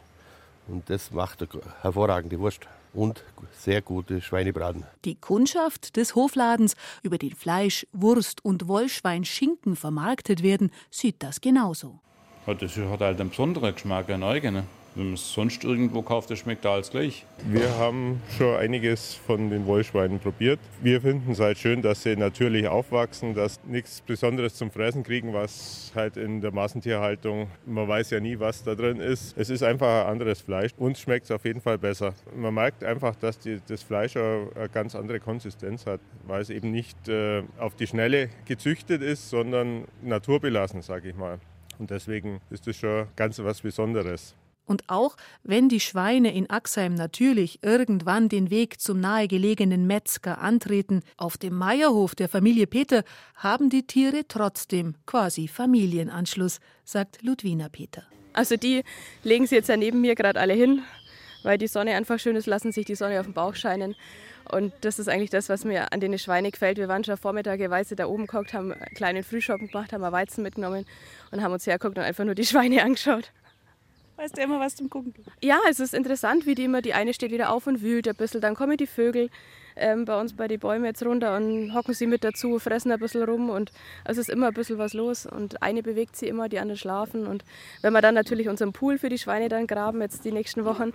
[0.68, 3.24] Und das macht eine hervorragende Wurst und
[3.58, 4.86] sehr gute Schweinebraten.
[5.06, 12.00] Die Kundschaft des Hofladens, über den Fleisch, Wurst und Wollschwein-Schinken vermarktet werden, sieht das genauso.
[12.46, 14.64] Ja, das hat halt einen besonderen Geschmack, einen eigenen.
[14.98, 17.24] Wenn man es sonst irgendwo kauft, das schmeckt alles gleich.
[17.46, 20.60] Wir haben schon einiges von den Wollschweinen probiert.
[20.82, 25.34] Wir finden es halt schön, dass sie natürlich aufwachsen, dass nichts Besonderes zum Fressen kriegen,
[25.34, 29.38] was halt in der Massentierhaltung, man weiß ja nie, was da drin ist.
[29.38, 30.72] Es ist einfach ein anderes Fleisch.
[30.78, 32.16] Uns schmeckt es auf jeden Fall besser.
[32.36, 36.72] Man merkt einfach, dass die, das Fleisch eine, ganz andere Konsistenz hat, weil es eben
[36.72, 41.38] nicht äh, auf die Schnelle gezüchtet ist, sondern naturbelassen, sage ich mal.
[41.78, 44.36] Und deswegen ist das schon ganz was Besonderes.
[44.68, 51.02] Und auch wenn die Schweine in Axheim natürlich irgendwann den Weg zum nahegelegenen Metzger antreten,
[51.16, 53.04] auf dem Meierhof der Familie Peter
[53.36, 58.04] haben die Tiere trotzdem quasi Familienanschluss, sagt Ludwina Peter.
[58.34, 58.84] Also die
[59.24, 60.82] legen sie jetzt ja neben mir gerade alle hin,
[61.44, 63.96] weil die Sonne einfach schön ist, lassen sich die Sonne auf den Bauch scheinen.
[64.52, 66.78] Und das ist eigentlich das, was mir an den Schweinen gefällt.
[66.78, 70.86] Wir waren schon vormittageweise da oben geguckt, haben einen kleinen Frühschoppen gemacht, haben Weizen mitgenommen
[71.32, 73.32] und haben uns hergeguckt und einfach nur die Schweine angeschaut.
[74.18, 75.14] Weißt du immer was zum Gucken?
[75.42, 78.16] Ja, es ist interessant, wie die immer, die eine steht wieder auf und wühlt ein
[78.16, 78.42] bisschen.
[78.42, 79.30] Dann kommen die Vögel
[79.76, 83.00] ähm, bei uns bei den Bäumen jetzt runter und hocken sie mit dazu, fressen ein
[83.00, 83.72] bisschen rum und
[84.06, 85.28] es ist immer ein bisschen was los.
[85.28, 87.28] Und eine bewegt sie immer, die andere schlafen.
[87.28, 87.46] Und
[87.84, 90.94] wenn wir dann natürlich unseren Pool für die Schweine dann graben, jetzt die nächsten Wochen,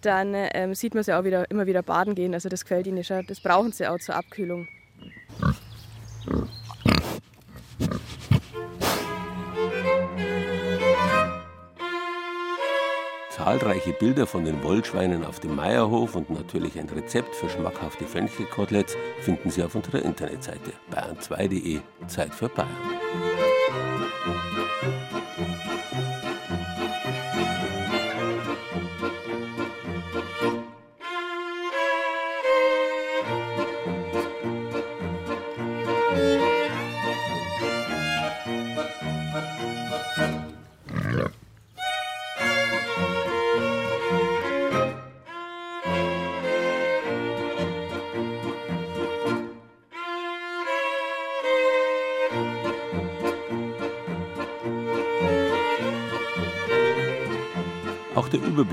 [0.00, 2.34] dann ähm, sieht man sie auch wieder, immer wieder baden gehen.
[2.34, 3.24] Also das gefällt ihnen schon.
[3.28, 4.66] Das brauchen sie auch zur Abkühlung.
[13.46, 18.96] Zahlreiche Bilder von den Wollschweinen auf dem Meierhof und natürlich ein Rezept für schmackhafte Fenchelkoteletts
[19.20, 21.78] finden Sie auf unserer Internetseite bayern2.de.
[22.08, 23.45] Zeit für Bayern.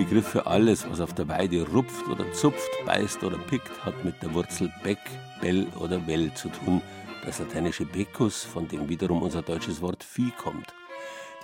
[0.03, 4.21] Überbegriff für alles, was auf der Weide rupft oder zupft, beißt oder pickt, hat mit
[4.21, 4.99] der Wurzel Beck,
[5.39, 6.81] Bell oder Well zu tun.
[7.25, 10.73] Das lateinische Becus, von dem wiederum unser deutsches Wort Vieh kommt.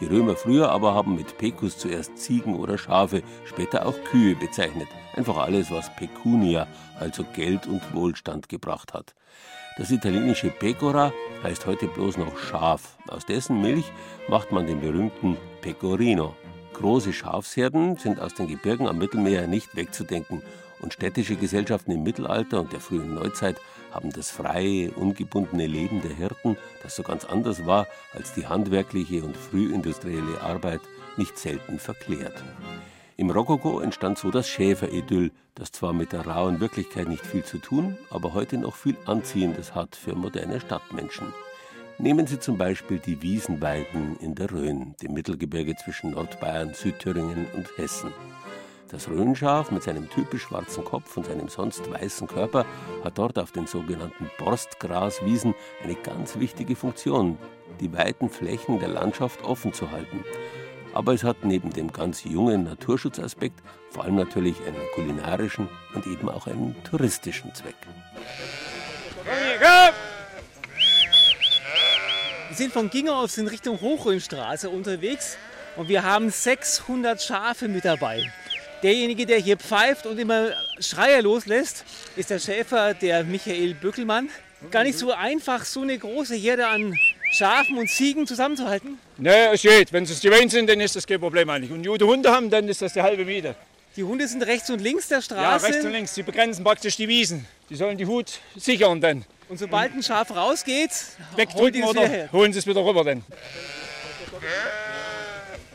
[0.02, 4.90] Die Römer früher aber haben mit Pecus zuerst Ziegen oder Schafe, später auch Kühe bezeichnet.
[5.16, 6.68] Einfach alles, was Pecunia,
[7.00, 9.16] also Geld und Wohlstand gebracht hat.
[9.78, 12.98] Das italienische Pecora heißt heute bloß noch Schaf.
[13.08, 13.86] Aus dessen Milch
[14.28, 16.36] macht man den berühmten Pecorino.
[16.80, 20.42] Große Schafsherden sind aus den Gebirgen am Mittelmeer nicht wegzudenken
[20.80, 23.58] und städtische Gesellschaften im Mittelalter und der frühen Neuzeit
[23.92, 29.26] haben das freie, ungebundene Leben der Hirten, das so ganz anders war als die handwerkliche
[29.26, 30.80] und frühindustrielle Arbeit,
[31.18, 32.42] nicht selten verklärt.
[33.18, 37.58] Im Rokoko entstand so das Schäferidyll, das zwar mit der rauen Wirklichkeit nicht viel zu
[37.58, 41.34] tun, aber heute noch viel Anziehendes hat für moderne Stadtmenschen.
[42.02, 47.68] Nehmen Sie zum Beispiel die Wiesenweiden in der Rhön, dem Mittelgebirge zwischen Nordbayern, Südthüringen und
[47.78, 48.14] Hessen.
[48.90, 52.66] Das Rhönschaf mit seinem typisch schwarzen Kopf und seinem sonst weißen Körper
[53.04, 57.38] hat dort auf den sogenannten Borstgraswiesen eine ganz wichtige Funktion,
[57.82, 60.24] die weiten Flächen der Landschaft offen zu halten.
[60.94, 66.30] Aber es hat neben dem ganz jungen Naturschutzaspekt vor allem natürlich einen kulinarischen und eben
[66.30, 67.76] auch einen touristischen Zweck.
[69.26, 69.60] Wir
[72.60, 75.38] sind von Gingerhof in Richtung Hochrhönstraße unterwegs
[75.78, 78.30] und wir haben 600 Schafe mit dabei.
[78.84, 80.50] Derjenige, der hier pfeift und immer
[80.82, 81.86] Schreier loslässt,
[82.18, 84.30] ist der Schäfer, der Michael Böckelmann.
[84.72, 86.94] Gar nicht so einfach, so eine große Herde an
[87.32, 89.00] Schafen und Ziegen zusammenzuhalten.
[89.18, 89.94] Nee, es geht.
[89.94, 91.72] Wenn sie es gewöhnt sind, dann ist das kein Problem eigentlich.
[91.72, 93.56] Und gute Hunde haben, dann ist das die halbe Miete.
[93.96, 95.66] Die Hunde sind rechts und links der Straße.
[95.66, 96.14] Ja, rechts und links.
[96.14, 97.48] Die begrenzen praktisch die Wiesen.
[97.70, 99.24] Die sollen die Hut sichern dann.
[99.50, 100.92] Und sobald ein Schaf rausgeht,
[101.36, 103.24] wegdrücken holt oder holen sie es wieder rüber dann.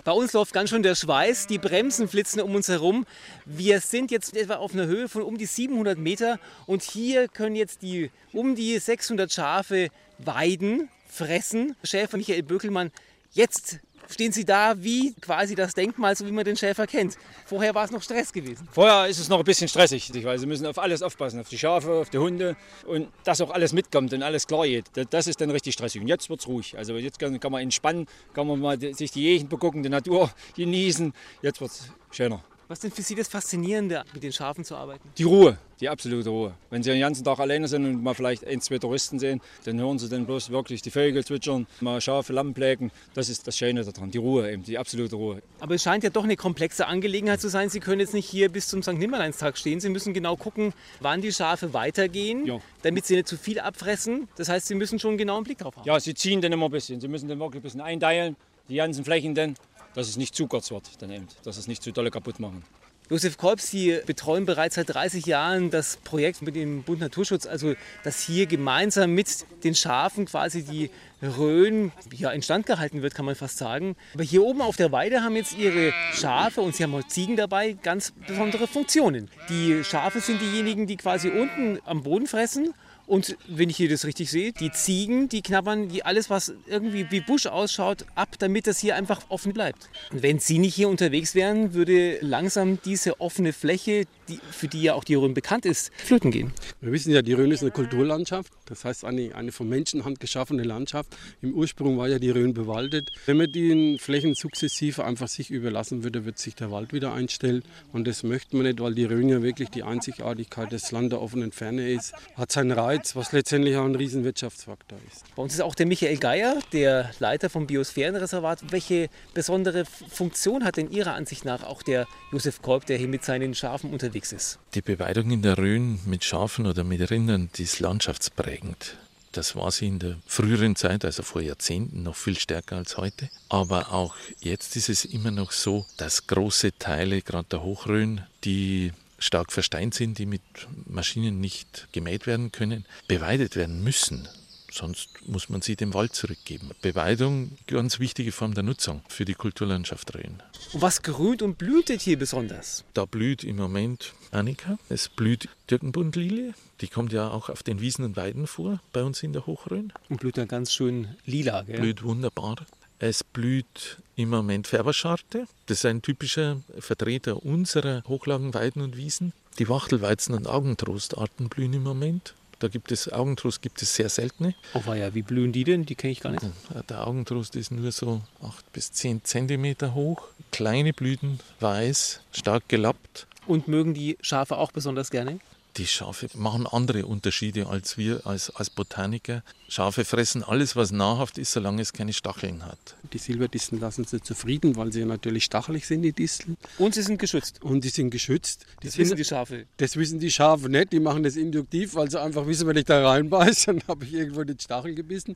[0.04, 3.04] Bei uns läuft ganz schön der Schweiß, die Bremsen flitzen um uns herum.
[3.46, 7.56] Wir sind jetzt etwa auf einer Höhe von um die 700 Meter und hier können
[7.56, 11.74] jetzt die um die 600 Schafe weiden, fressen.
[11.82, 12.92] Schäfer Michael Böckelmann,
[13.32, 17.16] jetzt stehen Sie da wie quasi das Denkmal, so wie man den Schäfer kennt.
[17.46, 18.68] Vorher war es noch Stress gewesen.
[18.70, 21.58] Vorher ist es noch ein bisschen stressig, weil sie müssen auf alles aufpassen, auf die
[21.58, 24.86] Schafe, auf die Hunde und dass auch alles mitkommt und alles klar geht.
[25.10, 26.00] Das ist dann richtig stressig.
[26.00, 26.76] Und jetzt wird es ruhig.
[26.76, 30.30] Also jetzt kann, kann man entspannen, kann man mal sich die Gegend begucken, die Natur
[30.56, 31.12] genießen.
[31.42, 32.42] Jetzt wird es schöner.
[32.66, 35.06] Was ist denn für Sie das Faszinierende, mit den Schafen zu arbeiten?
[35.18, 36.54] Die Ruhe, die absolute Ruhe.
[36.70, 39.78] Wenn Sie den ganzen Tag alleine sind und mal vielleicht ein, zwei Touristen sehen, dann
[39.78, 42.90] hören Sie dann bloß wirklich die Vögel zwitschern, mal Schafe, Lamm plägen.
[43.12, 45.42] Das ist das Schöne daran, die Ruhe eben, die absolute Ruhe.
[45.60, 47.68] Aber es scheint ja doch eine komplexe Angelegenheit zu sein.
[47.68, 48.94] Sie können jetzt nicht hier bis zum St.
[48.94, 49.80] Nimmerleinstag stehen.
[49.80, 52.60] Sie müssen genau gucken, wann die Schafe weitergehen, Ja.
[52.82, 54.28] damit sie nicht zu viel abfressen.
[54.36, 55.86] Das heißt, Sie müssen schon einen genauen Blick drauf haben.
[55.86, 56.98] Ja, Sie ziehen dann immer ein bisschen.
[57.00, 58.36] Sie müssen dann wirklich ein bisschen einteilen,
[58.70, 59.56] die ganzen Flächen dann,
[59.94, 62.64] dass es nicht zu kurz wird, dann eben, dass es nicht zu dolle kaputt machen.
[63.10, 67.74] Josef Kolbs, Sie betreuen bereits seit 30 Jahren das Projekt mit dem Bund Naturschutz, also
[68.02, 70.90] dass hier gemeinsam mit den Schafen quasi die
[71.22, 73.94] Rhön ja, instand gehalten wird, kann man fast sagen.
[74.14, 77.36] Aber hier oben auf der Weide haben jetzt Ihre Schafe und Sie haben auch Ziegen
[77.36, 79.30] dabei ganz besondere Funktionen.
[79.50, 82.72] Die Schafe sind diejenigen, die quasi unten am Boden fressen
[83.06, 87.10] und wenn ich hier das richtig sehe, die Ziegen, die knabbern die alles, was irgendwie
[87.10, 89.90] wie Busch ausschaut, ab, damit das hier einfach offen bleibt.
[90.10, 94.82] Und wenn Sie nicht hier unterwegs wären, würde langsam diese offene Fläche, die, für die
[94.82, 96.52] ja auch die Rhön bekannt ist, flöten gehen.
[96.80, 100.62] Wir wissen ja, die Rhön ist eine Kulturlandschaft, das heißt eine, eine von Menschenhand geschaffene
[100.62, 101.16] Landschaft.
[101.42, 103.10] Im Ursprung war ja die Rhön bewaldet.
[103.26, 107.62] Wenn man die Flächen sukzessive einfach sich überlassen würde, wird sich der Wald wieder einstellen.
[107.92, 111.20] Und das möchte man nicht, weil die Rhön ja wirklich die Einzigartigkeit des Land der
[111.20, 112.14] offenen Ferne ist.
[112.34, 115.24] Hat seinen Reiz, was letztendlich auch ein riesen Wirtschaftsfaktor ist.
[115.36, 118.72] Bei uns ist auch der Michael Geier, der Leiter vom Biosphärenreservat.
[118.72, 123.24] Welche besondere Funktion hat denn Ihrer Ansicht nach auch der Josef Kolb, der hier mit
[123.24, 124.58] seinen Schafen unterwegs ist?
[124.74, 128.96] Die Beweidung in der Rhön mit Schafen oder mit Rindern, die ist landschaftsprägend.
[129.32, 133.28] Das war sie in der früheren Zeit, also vor Jahrzehnten, noch viel stärker als heute.
[133.48, 138.92] Aber auch jetzt ist es immer noch so, dass große Teile, gerade der Hochrhön, die
[139.18, 140.42] stark versteint sind, die mit
[140.86, 144.28] Maschinen nicht gemäht werden können, beweidet werden müssen.
[144.74, 146.72] Sonst muss man sie dem Wald zurückgeben.
[146.82, 150.42] Beweidung, ganz wichtige Form der Nutzung für die Kulturlandschaft Rhön.
[150.72, 152.82] Und was grünt und blühtet hier besonders?
[152.92, 158.04] Da blüht im Moment Annika, es blüht Türkenbundlilie, die kommt ja auch auf den Wiesen
[158.04, 159.92] und Weiden vor, bei uns in der Hochrhön.
[160.08, 161.78] Und blüht dann ganz schön lila, gell?
[161.78, 162.56] Blüht wunderbar.
[162.98, 165.46] Es blüht im Moment Färberscharte.
[165.66, 169.32] Das ist ein typischer Vertreter unserer Hochlagen, Weiden und Wiesen.
[169.60, 172.34] Die Wachtelweizen und Augentrostarten blühen im Moment.
[172.58, 174.54] Da gibt es Augentrost gibt es sehr seltene.
[174.74, 175.84] Oh ja, wie blühen die denn?
[175.84, 176.44] Die kenne ich gar nicht.
[176.88, 180.28] Der Augentrost ist nur so 8 bis 10 Zentimeter hoch.
[180.52, 183.26] Kleine Blüten, weiß, stark gelappt.
[183.46, 185.38] Und mögen die Schafe auch besonders gerne?
[185.76, 189.42] Die Schafe machen andere Unterschiede als wir als, als Botaniker.
[189.74, 192.78] Schafe fressen alles, was nahrhaft ist, solange es keine Stacheln hat.
[193.12, 196.56] Die Silberdisteln lassen sie zufrieden, weil sie ja natürlich stachelig sind, die Disteln.
[196.78, 197.60] Und sie sind geschützt.
[197.60, 198.66] Und die sind geschützt.
[198.82, 199.66] Die Das sind, wissen die Schafe.
[199.78, 200.92] Das wissen die Schafe nicht.
[200.92, 204.14] Die machen das induktiv, weil sie einfach wissen, wenn ich da reinbeiße, dann habe ich
[204.14, 205.34] irgendwo den Stachel gebissen.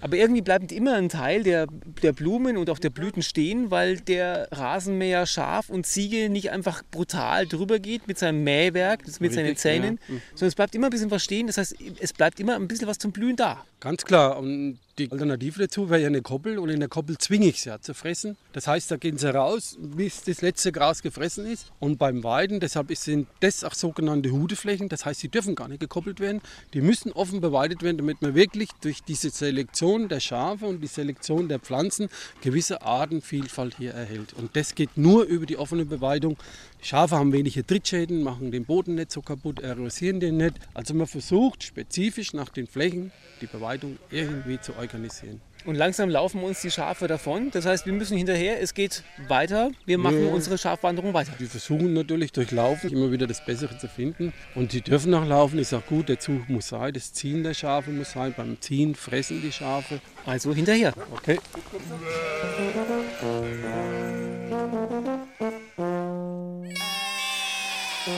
[0.00, 1.66] Aber irgendwie bleibt immer ein Teil der,
[2.04, 6.84] der Blumen und auch der Blüten stehen, weil der Rasenmäher Schaf und Ziege nicht einfach
[6.92, 10.14] brutal drüber geht mit seinem Mähwerk, mit seinen Richtig, Zähnen, ja.
[10.14, 10.22] Mhm.
[10.34, 11.48] sondern es bleibt immer ein bisschen was stehen.
[11.48, 13.64] Das heißt, es bleibt immer ein bisschen was zum Blühen da.
[13.80, 14.38] Ganz klar.
[14.38, 17.70] Und die Alternative dazu wäre ja eine Koppel und in der Koppel zwinge ich sie
[17.70, 18.36] ja zu fressen.
[18.52, 21.72] Das heißt, da gehen sie raus, bis das letzte Gras gefressen ist.
[21.80, 25.80] Und beim Weiden, deshalb sind das auch sogenannte Hudeflächen, das heißt, sie dürfen gar nicht
[25.80, 26.42] gekoppelt werden.
[26.74, 30.88] Die müssen offen beweidet werden, damit man wirklich durch diese Selektion der Schafe und die
[30.88, 32.08] Selektion der Pflanzen
[32.42, 34.34] gewisse Artenvielfalt hier erhält.
[34.34, 36.36] Und das geht nur über die offene Beweidung.
[36.82, 40.56] Die Schafe haben wenige Trittschäden, machen den Boden nicht so kaputt, erosieren den nicht.
[40.74, 45.40] Also man versucht spezifisch nach den Flächen die Beweidung irgendwie zu organisieren.
[45.64, 47.50] Und langsam laufen uns die Schafe davon.
[47.52, 48.60] Das heißt, wir müssen hinterher.
[48.60, 49.70] Es geht weiter.
[49.86, 50.32] Wir machen Ja.
[50.32, 51.32] unsere Schafwanderung weiter.
[51.38, 54.32] Wir versuchen natürlich durch Laufen immer wieder das Bessere zu finden.
[54.56, 56.08] Und die dürfen auch laufen, ist auch gut.
[56.08, 58.34] Der Zug muss sein, das Ziehen der Schafe muss sein.
[58.36, 60.00] Beim Ziehen fressen die Schafe.
[60.26, 60.92] Also hinterher.
[61.12, 61.38] Okay.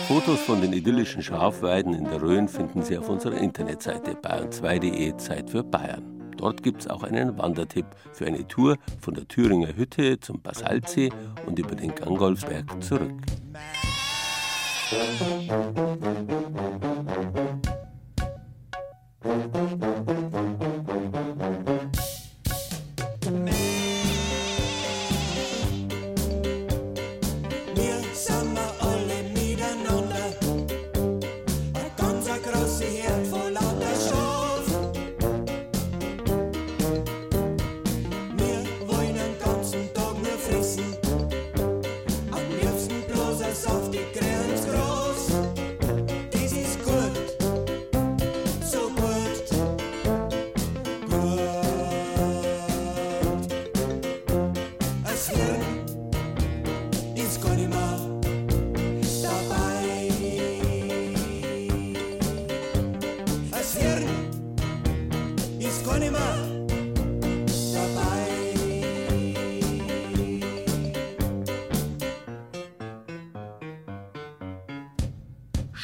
[0.09, 5.51] Fotos von den idyllischen Schafweiden in der Rhön finden Sie auf unserer Internetseite bayern2.de Zeit
[5.51, 6.14] für Bayern.
[6.37, 11.11] Dort gibt es auch einen Wandertipp für eine Tour von der Thüringer Hütte zum Basaltsee
[11.47, 13.13] und über den Gangolfsberg zurück.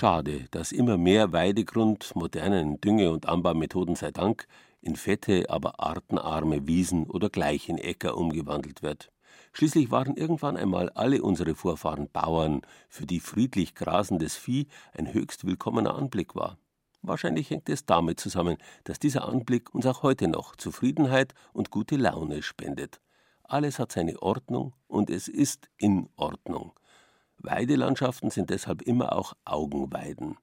[0.00, 4.46] Schade, dass immer mehr Weidegrund modernen Dünge- und Anbaumethoden sei Dank
[4.80, 9.12] in fette, aber artenarme Wiesen oder gleich in Äcker umgewandelt wird.
[9.52, 15.44] Schließlich waren irgendwann einmal alle unsere Vorfahren Bauern, für die friedlich grasendes Vieh ein höchst
[15.44, 16.56] willkommener Anblick war.
[17.02, 21.96] Wahrscheinlich hängt es damit zusammen, dass dieser Anblick uns auch heute noch Zufriedenheit und gute
[21.96, 23.02] Laune spendet.
[23.42, 26.72] Alles hat seine Ordnung und es ist in Ordnung.
[27.42, 30.36] Weidelandschaften sind deshalb immer auch Augenweiden.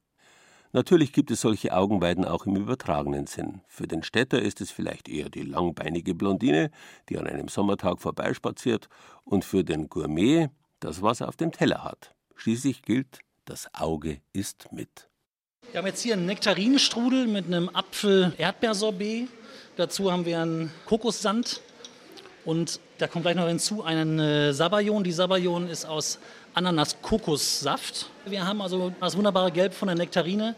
[0.74, 3.62] Natürlich gibt es solche Augenweiden auch im übertragenen Sinn.
[3.68, 6.72] Für den Städter ist es vielleicht eher die langbeinige Blondine,
[7.10, 8.90] die an einem Sommertag vorbeispaziert,
[9.24, 12.14] und für den Gourmet das, was er auf dem Teller hat.
[12.36, 15.10] Schließlich gilt, das Auge ist mit.
[15.72, 19.30] Wir haben jetzt hier einen Nektarinenstrudel mit einem Apfel-Erdbeersorbet.
[19.78, 21.62] Dazu haben wir einen Kokossand
[22.48, 25.04] und da kommt gleich noch hinzu einen Sabayon.
[25.04, 26.18] Die Sabayon ist aus
[26.54, 28.10] Ananas-Kokossaft.
[28.26, 30.56] Wir haben also das wunderbare Gelb von der Nektarine,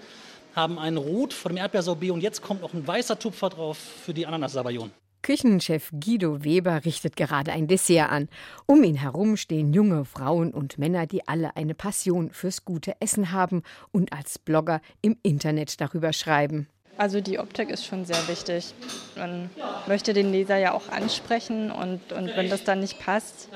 [0.55, 4.13] haben ein Rot von dem Erdbeersorbet und jetzt kommt noch ein weißer Tupfer drauf für
[4.13, 4.91] die Ananas-Sabayon.
[5.23, 8.29] Küchenchef Guido Weber richtet gerade ein Dessert an.
[8.67, 13.31] Um ihn herum stehen junge Frauen und Männer, die alle eine Passion fürs gute Essen
[13.31, 16.67] haben und als Blogger im Internet darüber schreiben.
[16.99, 18.73] Also die Optik ist schon sehr wichtig.
[19.15, 19.49] Man
[19.87, 23.47] möchte den Leser ja auch ansprechen und, und wenn das dann nicht passt.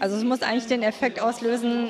[0.00, 1.88] Also es muss eigentlich den Effekt auslösen,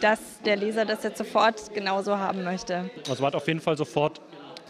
[0.00, 2.88] dass der Leser das jetzt sofort genauso haben möchte.
[3.08, 4.20] Also man hat auf jeden Fall sofort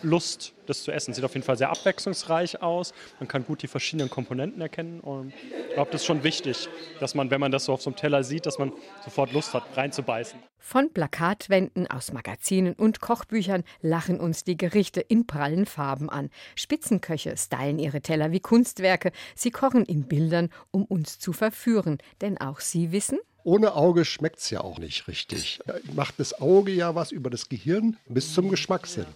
[0.03, 1.15] Lust, das zu essen.
[1.15, 2.93] Sieht auf jeden Fall sehr abwechslungsreich aus.
[3.19, 5.01] Man kann gut die verschiedenen Komponenten erkennen.
[5.01, 5.33] Und
[5.69, 6.69] ich glaube, das ist schon wichtig,
[7.01, 8.73] dass man, wenn man das so auf so einem Teller sieht, dass man
[9.05, 10.39] sofort Lust hat, reinzubeißen.
[10.59, 16.31] Von Plakatwänden aus Magazinen und Kochbüchern lachen uns die Gerichte in prallen Farben an.
[16.55, 19.11] Spitzenköche stylen ihre Teller wie Kunstwerke.
[19.35, 21.99] Sie kochen in Bildern, um uns zu verführen.
[22.21, 25.59] Denn auch sie wissen, ohne Auge schmeckt es ja auch nicht richtig.
[25.95, 29.07] Macht das Auge ja was über das Gehirn bis zum Geschmackssinn.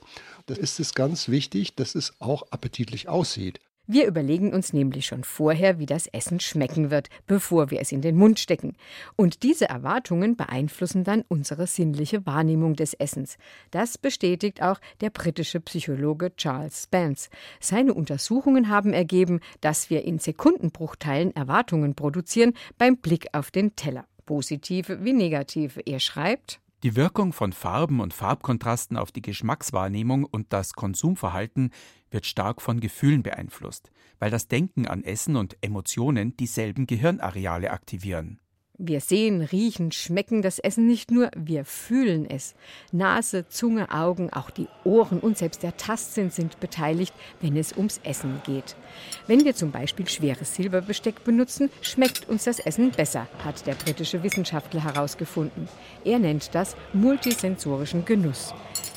[0.47, 3.61] Das ist es ganz wichtig, dass es auch appetitlich aussieht.
[3.89, 8.01] Wir überlegen uns nämlich schon vorher, wie das Essen schmecken wird, bevor wir es in
[8.01, 8.75] den Mund stecken.
[9.15, 13.39] Und diese Erwartungen beeinflussen dann unsere sinnliche Wahrnehmung des Essens.
[13.71, 17.31] Das bestätigt auch der britische Psychologe Charles Spence.
[17.61, 24.05] Seine Untersuchungen haben ergeben, dass wir in Sekundenbruchteilen Erwartungen produzieren beim Blick auf den Teller.
[24.25, 25.81] Positive wie negative.
[25.87, 31.73] Er schreibt, die Wirkung von Farben und Farbkontrasten auf die Geschmackswahrnehmung und das Konsumverhalten
[32.13, 38.39] wird stark von Gefühlen beeinflusst, weil das Denken an Essen und Emotionen dieselben Gehirnareale aktivieren.
[38.79, 42.55] Wir sehen, riechen, schmecken das Essen nicht nur, wir fühlen es.
[42.93, 48.01] Nase, Zunge, Augen, auch die Ohren und selbst der Tastsinn sind beteiligt, wenn es ums
[48.05, 48.77] Essen geht.
[49.27, 54.23] Wenn wir zum Beispiel schweres Silberbesteck benutzen, schmeckt uns das Essen besser, hat der britische
[54.23, 55.69] Wissenschaftler herausgefunden.
[56.05, 58.53] Er nennt das multisensorischen Genuss.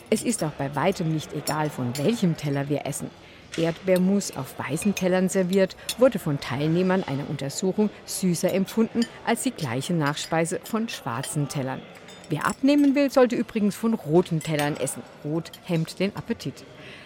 [0.10, 3.10] Es ist auch bei weitem nicht egal, von welchem Teller wir essen.
[3.58, 9.94] Erdbeermus auf weißen Tellern serviert, wurde von Teilnehmern einer Untersuchung süßer empfunden als die gleiche
[9.94, 11.82] Nachspeise von schwarzen Tellern.
[12.30, 15.02] Wer abnehmen will, sollte übrigens von roten Tellern essen.
[15.24, 16.64] Rot hemmt den Appetit.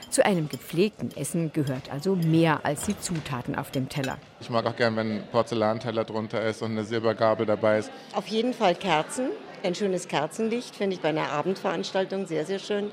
[0.09, 4.17] Zu einem gepflegten Essen gehört also mehr als die Zutaten auf dem Teller.
[4.41, 7.91] Ich mag auch gern, wenn ein Porzellanteller drunter ist und eine Silbergabel dabei ist.
[8.13, 9.29] Auf jeden Fall Kerzen.
[9.63, 12.91] Ein schönes Kerzenlicht finde ich bei einer Abendveranstaltung sehr, sehr schön.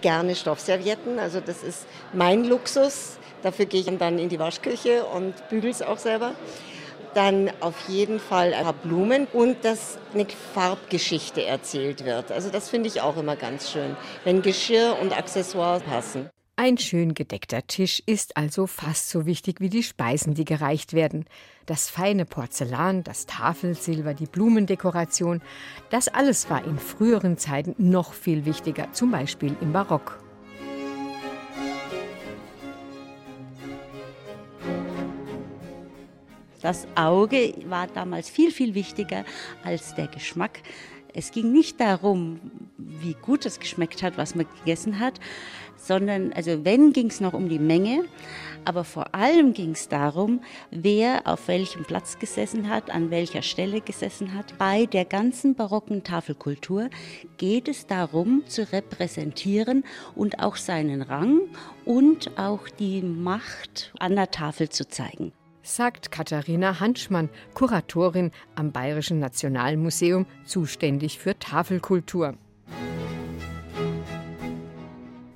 [0.00, 3.18] Gerne Stoffservietten, also das ist mein Luxus.
[3.42, 6.32] Dafür gehe ich dann in die Waschküche und bügel es auch selber.
[7.16, 12.30] dann auf jeden Fall ein paar Blumen und dass eine Farbgeschichte erzählt wird.
[12.30, 16.28] Also das finde ich auch immer ganz schön, wenn Geschirr und Accessoires passen.
[16.58, 21.26] Ein schön gedeckter Tisch ist also fast so wichtig wie die Speisen, die gereicht werden.
[21.66, 25.42] Das feine Porzellan, das Tafelsilber, die Blumendekoration,
[25.90, 30.18] das alles war in früheren Zeiten noch viel wichtiger, zum Beispiel im Barock.
[36.62, 39.26] Das Auge war damals viel, viel wichtiger
[39.62, 40.62] als der Geschmack.
[41.12, 42.40] Es ging nicht darum,
[42.76, 45.18] wie gut es geschmeckt hat, was man gegessen hat,
[45.86, 48.04] sondern, also wenn, ging es noch um die Menge,
[48.64, 53.80] aber vor allem ging es darum, wer auf welchem Platz gesessen hat, an welcher Stelle
[53.80, 54.58] gesessen hat.
[54.58, 56.90] Bei der ganzen barocken Tafelkultur
[57.36, 59.84] geht es darum, zu repräsentieren
[60.16, 61.42] und auch seinen Rang
[61.84, 65.32] und auch die Macht an der Tafel zu zeigen
[65.66, 72.34] sagt Katharina Hanschmann, Kuratorin am Bayerischen Nationalmuseum, zuständig für Tafelkultur.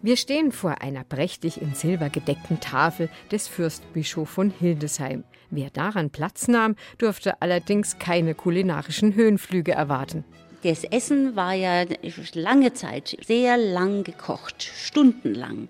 [0.03, 5.24] Wir stehen vor einer prächtig in Silber gedeckten Tafel des Fürstbischof von Hildesheim.
[5.51, 10.24] Wer daran Platz nahm, durfte allerdings keine kulinarischen Höhenflüge erwarten.
[10.62, 11.84] Das Essen war ja
[12.32, 15.68] lange Zeit sehr lang gekocht, stundenlang.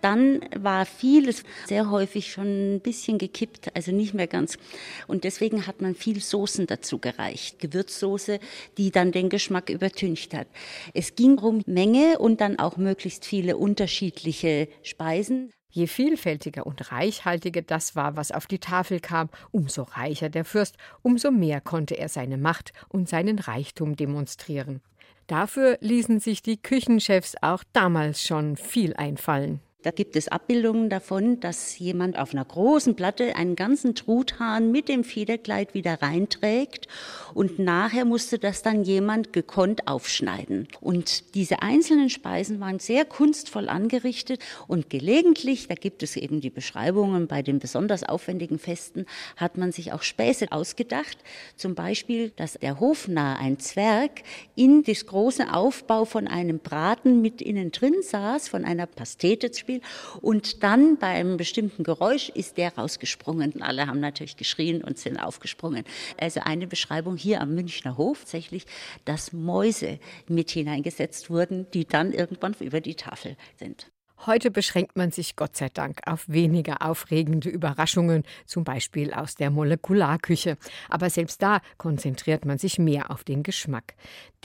[0.00, 4.58] Dann war vieles sehr häufig schon ein bisschen gekippt, also nicht mehr ganz.
[5.06, 8.40] Und deswegen hat man viel Soßen dazu gereicht, Gewürzsoße,
[8.78, 10.46] die dann den Geschmack übertüncht hat.
[10.94, 15.50] Es ging um Menge und dann auch möglichst viele unterschiedliche Speisen.
[15.72, 20.76] Je vielfältiger und reichhaltiger das war, was auf die Tafel kam, umso reicher der Fürst,
[21.02, 24.80] umso mehr konnte er seine Macht und seinen Reichtum demonstrieren.
[25.28, 29.60] Dafür ließen sich die Küchenchefs auch damals schon viel einfallen.
[29.82, 34.90] Da gibt es Abbildungen davon, dass jemand auf einer großen Platte einen ganzen Truthahn mit
[34.90, 36.86] dem Federkleid wieder reinträgt
[37.32, 40.68] und nachher musste das dann jemand gekonnt aufschneiden.
[40.82, 46.50] Und diese einzelnen Speisen waren sehr kunstvoll angerichtet und gelegentlich, da gibt es eben die
[46.50, 49.06] Beschreibungen bei den besonders aufwendigen Festen,
[49.36, 51.16] hat man sich auch Späße ausgedacht.
[51.56, 54.22] Zum Beispiel, dass der Hofnarr, ein Zwerg,
[54.56, 59.80] in das große Aufbau von einem Braten mit innen drin saß, von einer Pastete Beispiel.
[60.20, 63.62] Und dann bei einem bestimmten Geräusch ist der rausgesprungen.
[63.62, 65.84] Alle haben natürlich geschrien und sind aufgesprungen.
[66.18, 68.66] Also eine Beschreibung hier am Münchner Hof tatsächlich,
[69.04, 69.98] dass Mäuse
[70.28, 73.90] mit hineingesetzt wurden, die dann irgendwann über die Tafel sind.
[74.26, 79.50] Heute beschränkt man sich Gott sei Dank auf weniger aufregende Überraschungen, zum Beispiel aus der
[79.50, 80.58] Molekularküche.
[80.90, 83.94] Aber selbst da konzentriert man sich mehr auf den Geschmack.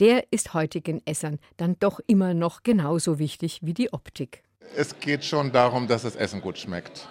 [0.00, 4.45] Der ist heutigen Essern dann doch immer noch genauso wichtig wie die Optik.
[4.74, 7.06] Es geht schon darum, dass das Essen gut schmeckt.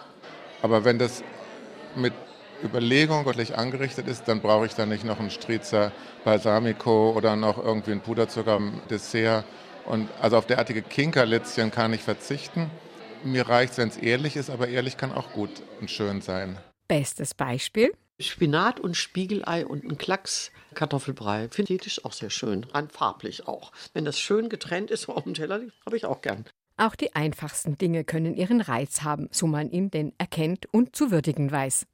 [0.61, 1.23] Aber wenn das
[1.95, 2.13] mit
[2.63, 5.91] Überlegung göttlich angerichtet ist, dann brauche ich da nicht noch einen Strizer
[6.23, 9.45] Balsamico oder noch irgendwie einen Puderzucker im Dessert.
[9.85, 12.69] Und also auf derartige Kinkerlitzchen kann ich verzichten.
[13.23, 15.49] Mir reicht es, wenn es ehrlich ist, aber ehrlich kann auch gut
[15.79, 16.57] und schön sein.
[16.87, 17.93] Bestes Beispiel?
[18.19, 21.49] Spinat und Spiegelei und ein Klacks Kartoffelbrei.
[21.51, 23.71] Finde ich auch sehr schön, rein farblich auch.
[23.93, 26.45] Wenn das schön getrennt ist auf dem Teller, habe ich auch gern.
[26.77, 31.09] Auch die einfachsten Dinge können ihren Reiz haben, so man ihn denn erkennt und zu
[31.09, 31.85] würdigen weiß.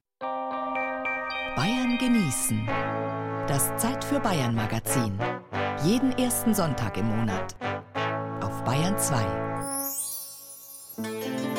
[1.55, 2.65] Bayern genießen.
[3.47, 5.19] Das Zeit für Bayern Magazin.
[5.83, 7.55] Jeden ersten Sonntag im Monat.
[8.41, 11.50] Auf Bayern 2.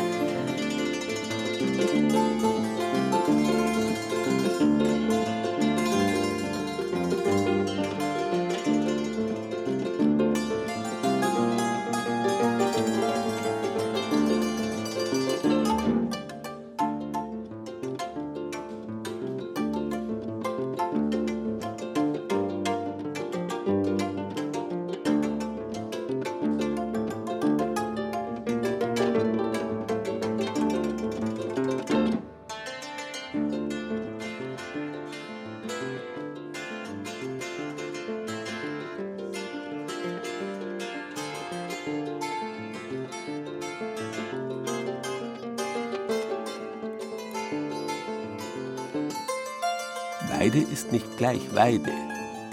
[50.53, 51.93] Weide ist nicht gleich Weide.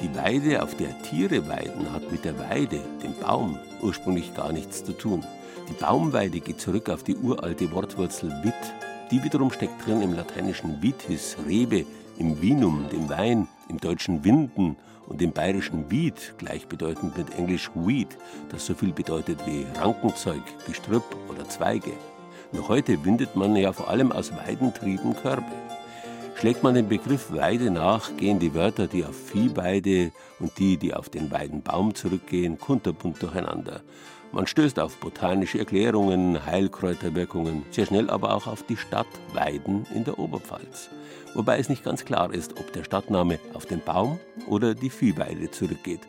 [0.02, 4.86] Die Weide, auf der Tiere weiden, hat mit der Weide, dem Baum, ursprünglich gar nichts
[4.86, 5.26] zu tun.
[5.68, 8.54] Die Baumweide geht zurück auf die uralte Wortwurzel wit.
[9.12, 11.86] Die wiederum steckt drin im lateinischen vitis, Rebe,
[12.18, 14.78] im Vinum, dem Wein, im deutschen Winden
[15.08, 21.04] und im bayerischen Wied, gleichbedeutend mit englisch Weed, das so viel bedeutet wie Rankenzeug, Gestrüpp
[21.30, 21.92] oder Zweige.
[22.54, 25.52] Noch heute windet man ja vor allem aus Weidentrieben Körbe.
[26.40, 30.94] Schlägt man dem Begriff Weide nach, gehen die Wörter, die auf Viehweide und die, die
[30.94, 33.82] auf den Weidenbaum zurückgehen, kunterbunt durcheinander.
[34.32, 40.06] Man stößt auf botanische Erklärungen, Heilkräuterwirkungen, sehr schnell aber auch auf die Stadt Weiden in
[40.06, 40.90] der Oberpfalz.
[41.34, 44.18] Wobei es nicht ganz klar ist, ob der Stadtname auf den Baum
[44.48, 46.08] oder die Viehweide zurückgeht.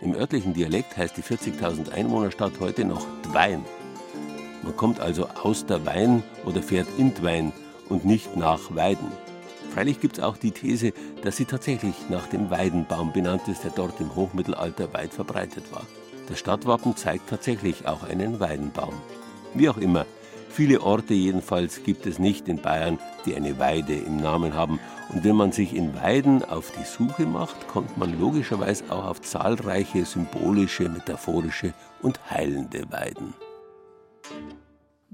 [0.00, 3.62] Im örtlichen Dialekt heißt die 40.000 Einwohnerstadt heute noch Dwein.
[4.62, 7.52] Man kommt also aus der Wein oder fährt in Dwein
[7.90, 9.27] und nicht nach Weiden.
[9.74, 10.92] Freilich gibt es auch die These,
[11.22, 15.86] dass sie tatsächlich nach dem Weidenbaum benannt ist, der dort im Hochmittelalter weit verbreitet war.
[16.28, 18.94] Das Stadtwappen zeigt tatsächlich auch einen Weidenbaum.
[19.54, 20.04] Wie auch immer,
[20.50, 24.78] viele Orte jedenfalls gibt es nicht in Bayern, die eine Weide im Namen haben.
[25.10, 29.22] Und wenn man sich in Weiden auf die Suche macht, kommt man logischerweise auch auf
[29.22, 33.34] zahlreiche symbolische, metaphorische und heilende Weiden.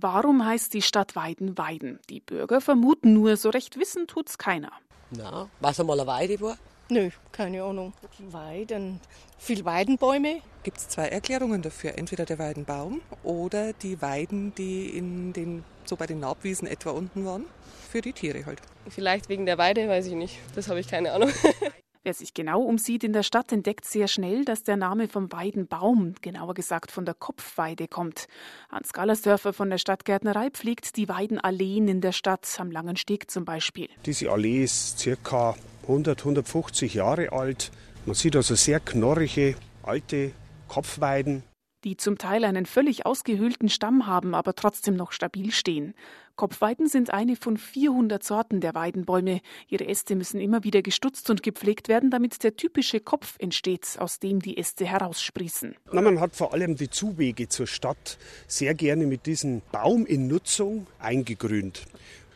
[0.05, 1.99] Warum heißt die Stadt Weiden Weiden?
[2.11, 4.71] Die Bürger vermuten nur, so recht wissen tut's keiner.
[5.09, 6.59] Na, was einmal eine Weide war?
[6.91, 7.95] Nö, keine Ahnung.
[8.19, 9.01] Weiden,
[9.39, 10.43] viel Weidenbäume.
[10.63, 11.97] Gibt es zwei Erklärungen dafür.
[11.97, 17.25] Entweder der Weidenbaum oder die Weiden, die in den, so bei den Naubwiesen etwa unten
[17.25, 17.47] waren.
[17.91, 18.61] Für die Tiere halt.
[18.91, 20.39] Vielleicht wegen der Weide, weiß ich nicht.
[20.55, 21.31] Das habe ich keine Ahnung.
[22.07, 26.13] Wer sich genau umsieht in der Stadt, entdeckt sehr schnell, dass der Name vom Weidenbaum,
[26.21, 28.27] genauer gesagt von der Kopfweide, kommt.
[28.69, 33.47] Hans Gallersdörfer von der Stadtgärtnerei pflegt die Weidenalleen in der Stadt, am Langen Steg zum
[33.47, 33.89] Beispiel.
[34.05, 37.71] Diese Allee ist circa 100, 150 Jahre alt.
[38.05, 40.33] Man sieht also sehr knorrige, alte
[40.69, 41.43] Kopfweiden.
[41.85, 45.95] Die zum Teil einen völlig ausgehöhlten Stamm haben, aber trotzdem noch stabil stehen.
[46.37, 49.41] Kopfweiden sind eine von 400 Sorten der Weidenbäume.
[49.69, 54.19] Ihre Äste müssen immer wieder gestutzt und gepflegt werden, damit der typische Kopf entsteht, aus
[54.19, 55.77] dem die Äste heraussprießen.
[55.93, 58.19] Na, man hat vor allem die Zuwege zur Stadt
[58.49, 61.85] sehr gerne mit diesem Baum in Nutzung eingegrünt.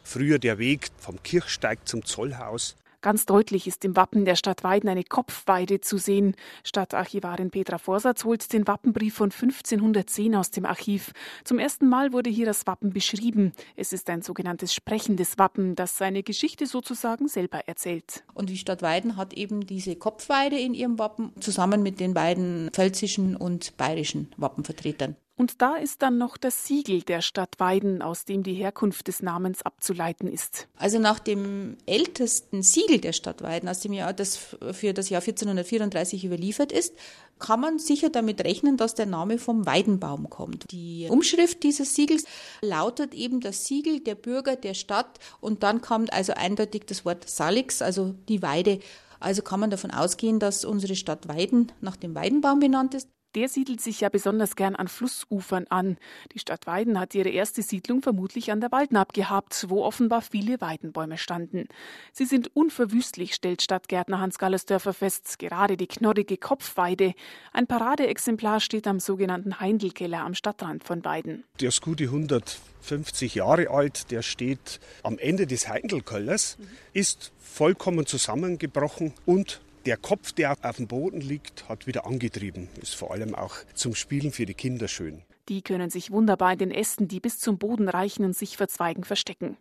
[0.05, 2.77] Früher der Weg vom Kirchsteig zum Zollhaus.
[3.01, 6.35] Ganz deutlich ist im Wappen der Stadt Weiden eine Kopfweide zu sehen.
[6.65, 11.13] Stadtarchivarin Petra Vorsatz holt den Wappenbrief von 1510 aus dem Archiv.
[11.45, 13.53] Zum ersten Mal wurde hier das Wappen beschrieben.
[13.77, 18.25] Es ist ein sogenanntes sprechendes Wappen, das seine Geschichte sozusagen selber erzählt.
[18.35, 22.71] Und die Stadt Weiden hat eben diese Kopfweide in ihrem Wappen zusammen mit den beiden
[22.73, 25.15] pfälzischen und bayerischen Wappenvertretern.
[25.39, 29.23] Und da ist dann noch das Siegel der Stadt Weiden, aus dem die Herkunft des
[29.23, 30.67] Namens abzuleiten ist.
[30.77, 35.23] Also nach dem ältesten Siegel der Stadt Weiden, aus dem Jahr, das für das Jahr
[35.23, 36.93] 1434 überliefert ist,
[37.39, 40.73] kann man sicher damit rechnen, dass der Name vom Weidenbaum kommt.
[40.73, 42.25] Die Umschrift dieses Siegels
[42.61, 47.31] lautet eben das Siegel der Bürger der Stadt und dann kommt also eindeutig das Wort
[47.31, 48.81] Salix, also die Weide.
[49.21, 53.09] Also kann man davon ausgehen, dass unsere Stadt Weiden nach dem Weidenbaum benannt ist.
[53.35, 55.99] Der siedelt sich ja besonders gern an Flussufern an.
[56.33, 60.61] Die Stadt Weiden hat ihre erste Siedlung vermutlich an der Waldnaab gehabt, wo offenbar viele
[60.63, 61.69] Weidenbäume standen.
[62.13, 67.13] Sie sind unverwüstlich, stellt Stadtgärtner Hans Gallersdörfer fest, gerade die knorrige Kopfweide.
[67.53, 71.45] Ein Paradeexemplar steht am sogenannten Heindelkeller am Stadtrand von Weiden.
[71.61, 76.57] Der ist gute 150 Jahre alt, der steht am Ende des Heindelkellers,
[76.95, 82.69] ist vollkommen zusammengebrochen und der Kopf, der auf dem Boden liegt, hat wieder angetrieben.
[82.83, 85.23] Ist vor allem auch zum Spielen für die Kinder schön.
[85.49, 89.03] Die können sich wunderbar in den Ästen, die bis zum Boden reichen und sich verzweigen,
[89.03, 89.57] verstecken.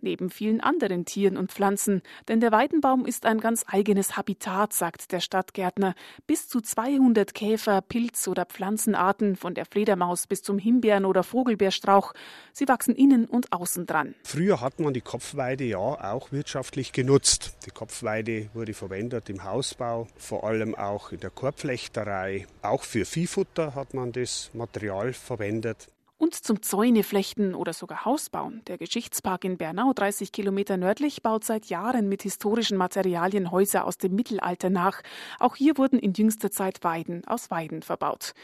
[0.00, 2.02] Neben vielen anderen Tieren und Pflanzen.
[2.28, 5.94] Denn der Weidenbaum ist ein ganz eigenes Habitat, sagt der Stadtgärtner.
[6.28, 12.12] Bis zu 200 Käfer, Pilz- oder Pflanzenarten, von der Fledermaus bis zum Himbeeren- oder Vogelbeerstrauch.
[12.52, 14.14] Sie wachsen innen und außen dran.
[14.22, 17.56] Früher hat man die Kopfweide ja auch wirtschaftlich genutzt.
[17.66, 22.46] Die Kopfweide wurde verwendet im Hausbau, vor allem auch in der Korbflechterei.
[22.62, 25.88] Auch für Viehfutter hat man das Material verwendet verwendet.
[26.18, 28.62] Und zum Zäuneflechten oder sogar Hausbauen.
[28.68, 33.98] Der Geschichtspark in Bernau, 30 Kilometer nördlich, baut seit Jahren mit historischen Materialien Häuser aus
[33.98, 35.02] dem Mittelalter nach.
[35.40, 38.34] Auch hier wurden in jüngster Zeit Weiden aus Weiden verbaut.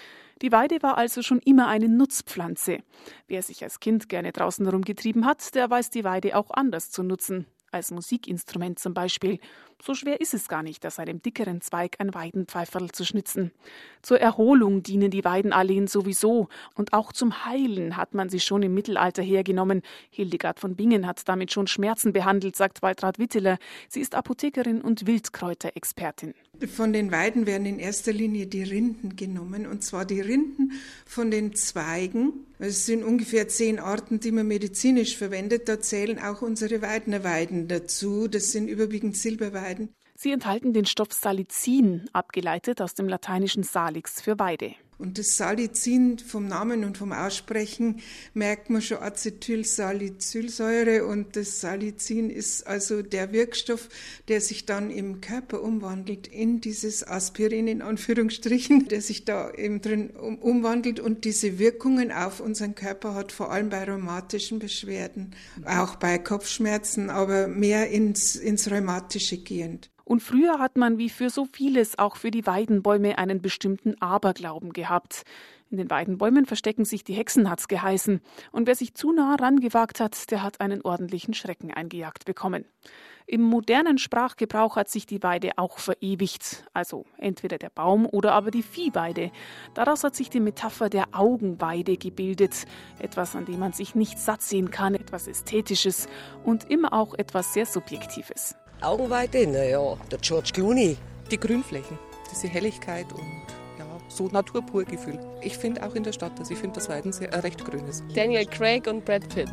[0.43, 2.79] Die Weide war also schon immer eine Nutzpflanze.
[3.29, 7.05] Wer sich als Kind gerne draußen herumgetrieben hat, der weiß die Weide auch anders zu
[7.05, 9.39] nutzen als Musikinstrument zum Beispiel.
[9.81, 13.53] So schwer ist es gar nicht, aus einem dickeren Zweig ein Weidenpfeiferl zu schnitzen.
[14.03, 18.75] Zur Erholung dienen die Weidenalleen sowieso und auch zum Heilen hat man sie schon im
[18.75, 19.83] Mittelalter hergenommen.
[20.11, 23.59] Hildegard von Bingen hat damit schon Schmerzen behandelt, sagt Waltraud Witteler.
[23.89, 26.35] Sie ist Apothekerin und Wildkräuterexpertin.
[26.67, 30.73] Von den Weiden werden in erster Linie die Rinden genommen, und zwar die Rinden
[31.07, 32.47] von den Zweigen.
[32.59, 35.69] Es sind ungefähr zehn Arten, die man medizinisch verwendet.
[35.69, 38.27] Da zählen auch unsere Weidner Weiden dazu.
[38.27, 39.91] Das sind überwiegend Silberweiden.
[40.17, 44.75] Sie enthalten den Stoff Salicin, abgeleitet aus dem lateinischen Salix für Weide.
[44.99, 48.01] Und das Salicin vom Namen und vom Aussprechen
[48.35, 53.89] merkt man schon Acetylsalicylsäure und das Salicin ist also der Wirkstoff,
[54.27, 59.81] der sich dann im Körper umwandelt in dieses Aspirin in Anführungsstrichen, der sich da eben
[59.81, 65.95] drin umwandelt und diese Wirkungen auf unseren Körper hat, vor allem bei rheumatischen Beschwerden, auch
[65.95, 69.91] bei Kopfschmerzen, aber mehr ins, ins Rheumatische gehend.
[70.09, 74.73] Und früher hat man wie für so vieles auch für die Weidenbäume einen bestimmten Aberglauben
[74.73, 75.25] gehabt.
[75.71, 78.23] In den Weidenbäumen verstecken sich die Hexen, hat's geheißen.
[78.51, 82.65] Und wer sich zu nah rangewagt hat, der hat einen ordentlichen Schrecken eingejagt bekommen.
[83.27, 88.51] Im modernen Sprachgebrauch hat sich die Weide auch verewigt, also entweder der Baum oder aber
[88.51, 89.31] die Viehweide.
[89.75, 92.65] Daraus hat sich die Metapher der Augenweide gebildet,
[92.99, 96.09] etwas, an dem man sich nicht satt sehen kann, etwas Ästhetisches
[96.45, 98.57] und immer auch etwas sehr Subjektives.
[98.81, 100.97] Augenweite, naja, der George Clooney.
[101.31, 101.99] Die Grünflächen,
[102.31, 103.43] diese Helligkeit und
[103.79, 105.19] ja, so Naturpurgefühl.
[105.43, 107.87] Ich finde auch in der Stadt, also ich finde, dass Weiden sehr, äh, recht grün
[107.87, 108.03] ist.
[108.15, 109.51] Daniel Craig und Brad Pitt.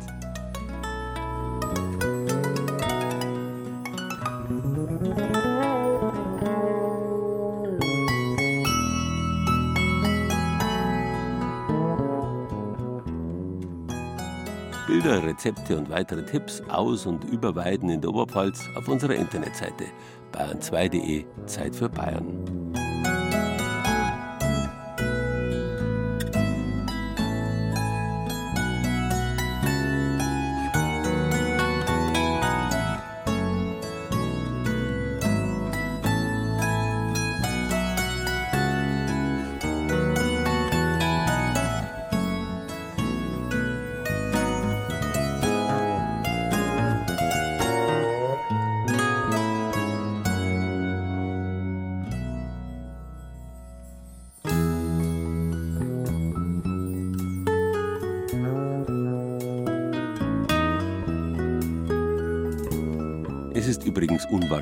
[15.16, 19.84] Bilder, Rezepte und weitere Tipps aus und über Weiden in der Oberpfalz auf unserer Internetseite
[20.32, 22.65] bayern2.de Zeit für Bayern.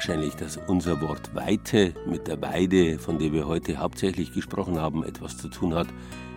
[0.04, 4.78] Übrigens unwahrscheinlich, dass unser Wort Weite mit der Weide, von der wir heute hauptsächlich gesprochen
[4.78, 5.86] haben, etwas zu tun hat.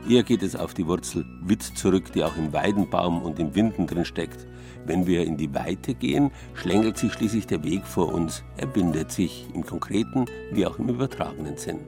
[0.10, 3.86] Eher geht es auf die Wurzel Witt zurück, die auch im Weidenbaum und im Winden
[3.86, 4.48] drin steckt.
[4.86, 8.44] Wenn wir in die Weite gehen, schlängelt sich schließlich der Weg vor uns.
[8.56, 11.80] Er bindet sich im konkreten wie auch im übertragenen Sinn.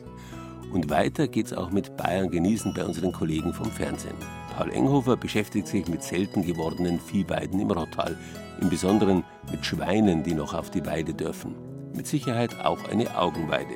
[0.74, 4.16] Und weiter geht's auch mit Bayern genießen bei unseren Kollegen vom Fernsehen.
[4.56, 8.18] Paul Enghofer beschäftigt sich mit selten gewordenen Viehweiden im Rottal,
[8.60, 11.69] im Besonderen mit Schweinen, die noch auf die Weide dürfen.
[12.00, 13.74] Mit Sicherheit auch eine Augenweide.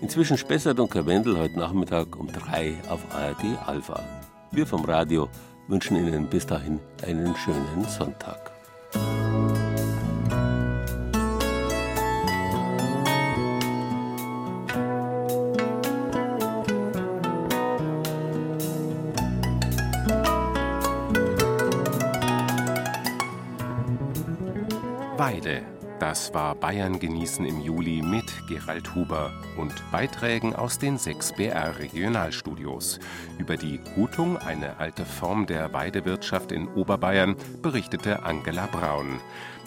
[0.00, 4.02] Inzwischen Spessert und Karwendel heute Nachmittag um drei auf ARD Alpha.
[4.50, 5.28] Wir vom Radio
[5.68, 8.51] wünschen Ihnen bis dahin einen schönen Sonntag.
[26.02, 31.78] Das war Bayern genießen im Juli mit Gerald Huber und Beiträgen aus den sechs BR
[31.78, 32.98] Regionalstudios.
[33.38, 39.20] Über die Hutung, eine alte Form der Weidewirtschaft in Oberbayern, berichtete Angela Braun.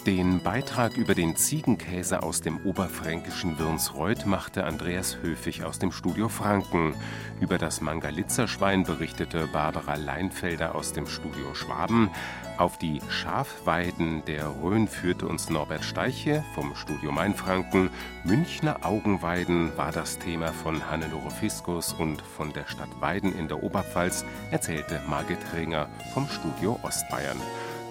[0.06, 6.28] Den Beitrag über den Ziegenkäse aus dem oberfränkischen Wirnsreuth machte Andreas Höfig aus dem Studio
[6.28, 6.94] Franken.
[7.40, 12.10] Über das Mangalitzerschwein berichtete Barbara Leinfelder aus dem Studio Schwaben.
[12.56, 17.90] Auf die Schafweiden der Rhön führte uns Norbert Steiche vom Studio Mainfranken.
[18.22, 23.60] Münchner Augenweiden war das Thema von Hannelore Fiskus und von der Stadt Weiden in der
[23.60, 27.40] Oberpfalz erzählte Margit Ringer vom Studio Ostbayern.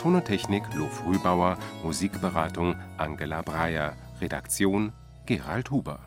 [0.05, 4.93] Ton und Technik Lof Rübauer, Musikberatung Angela Breyer, Redaktion
[5.25, 5.97] Gerald Huber.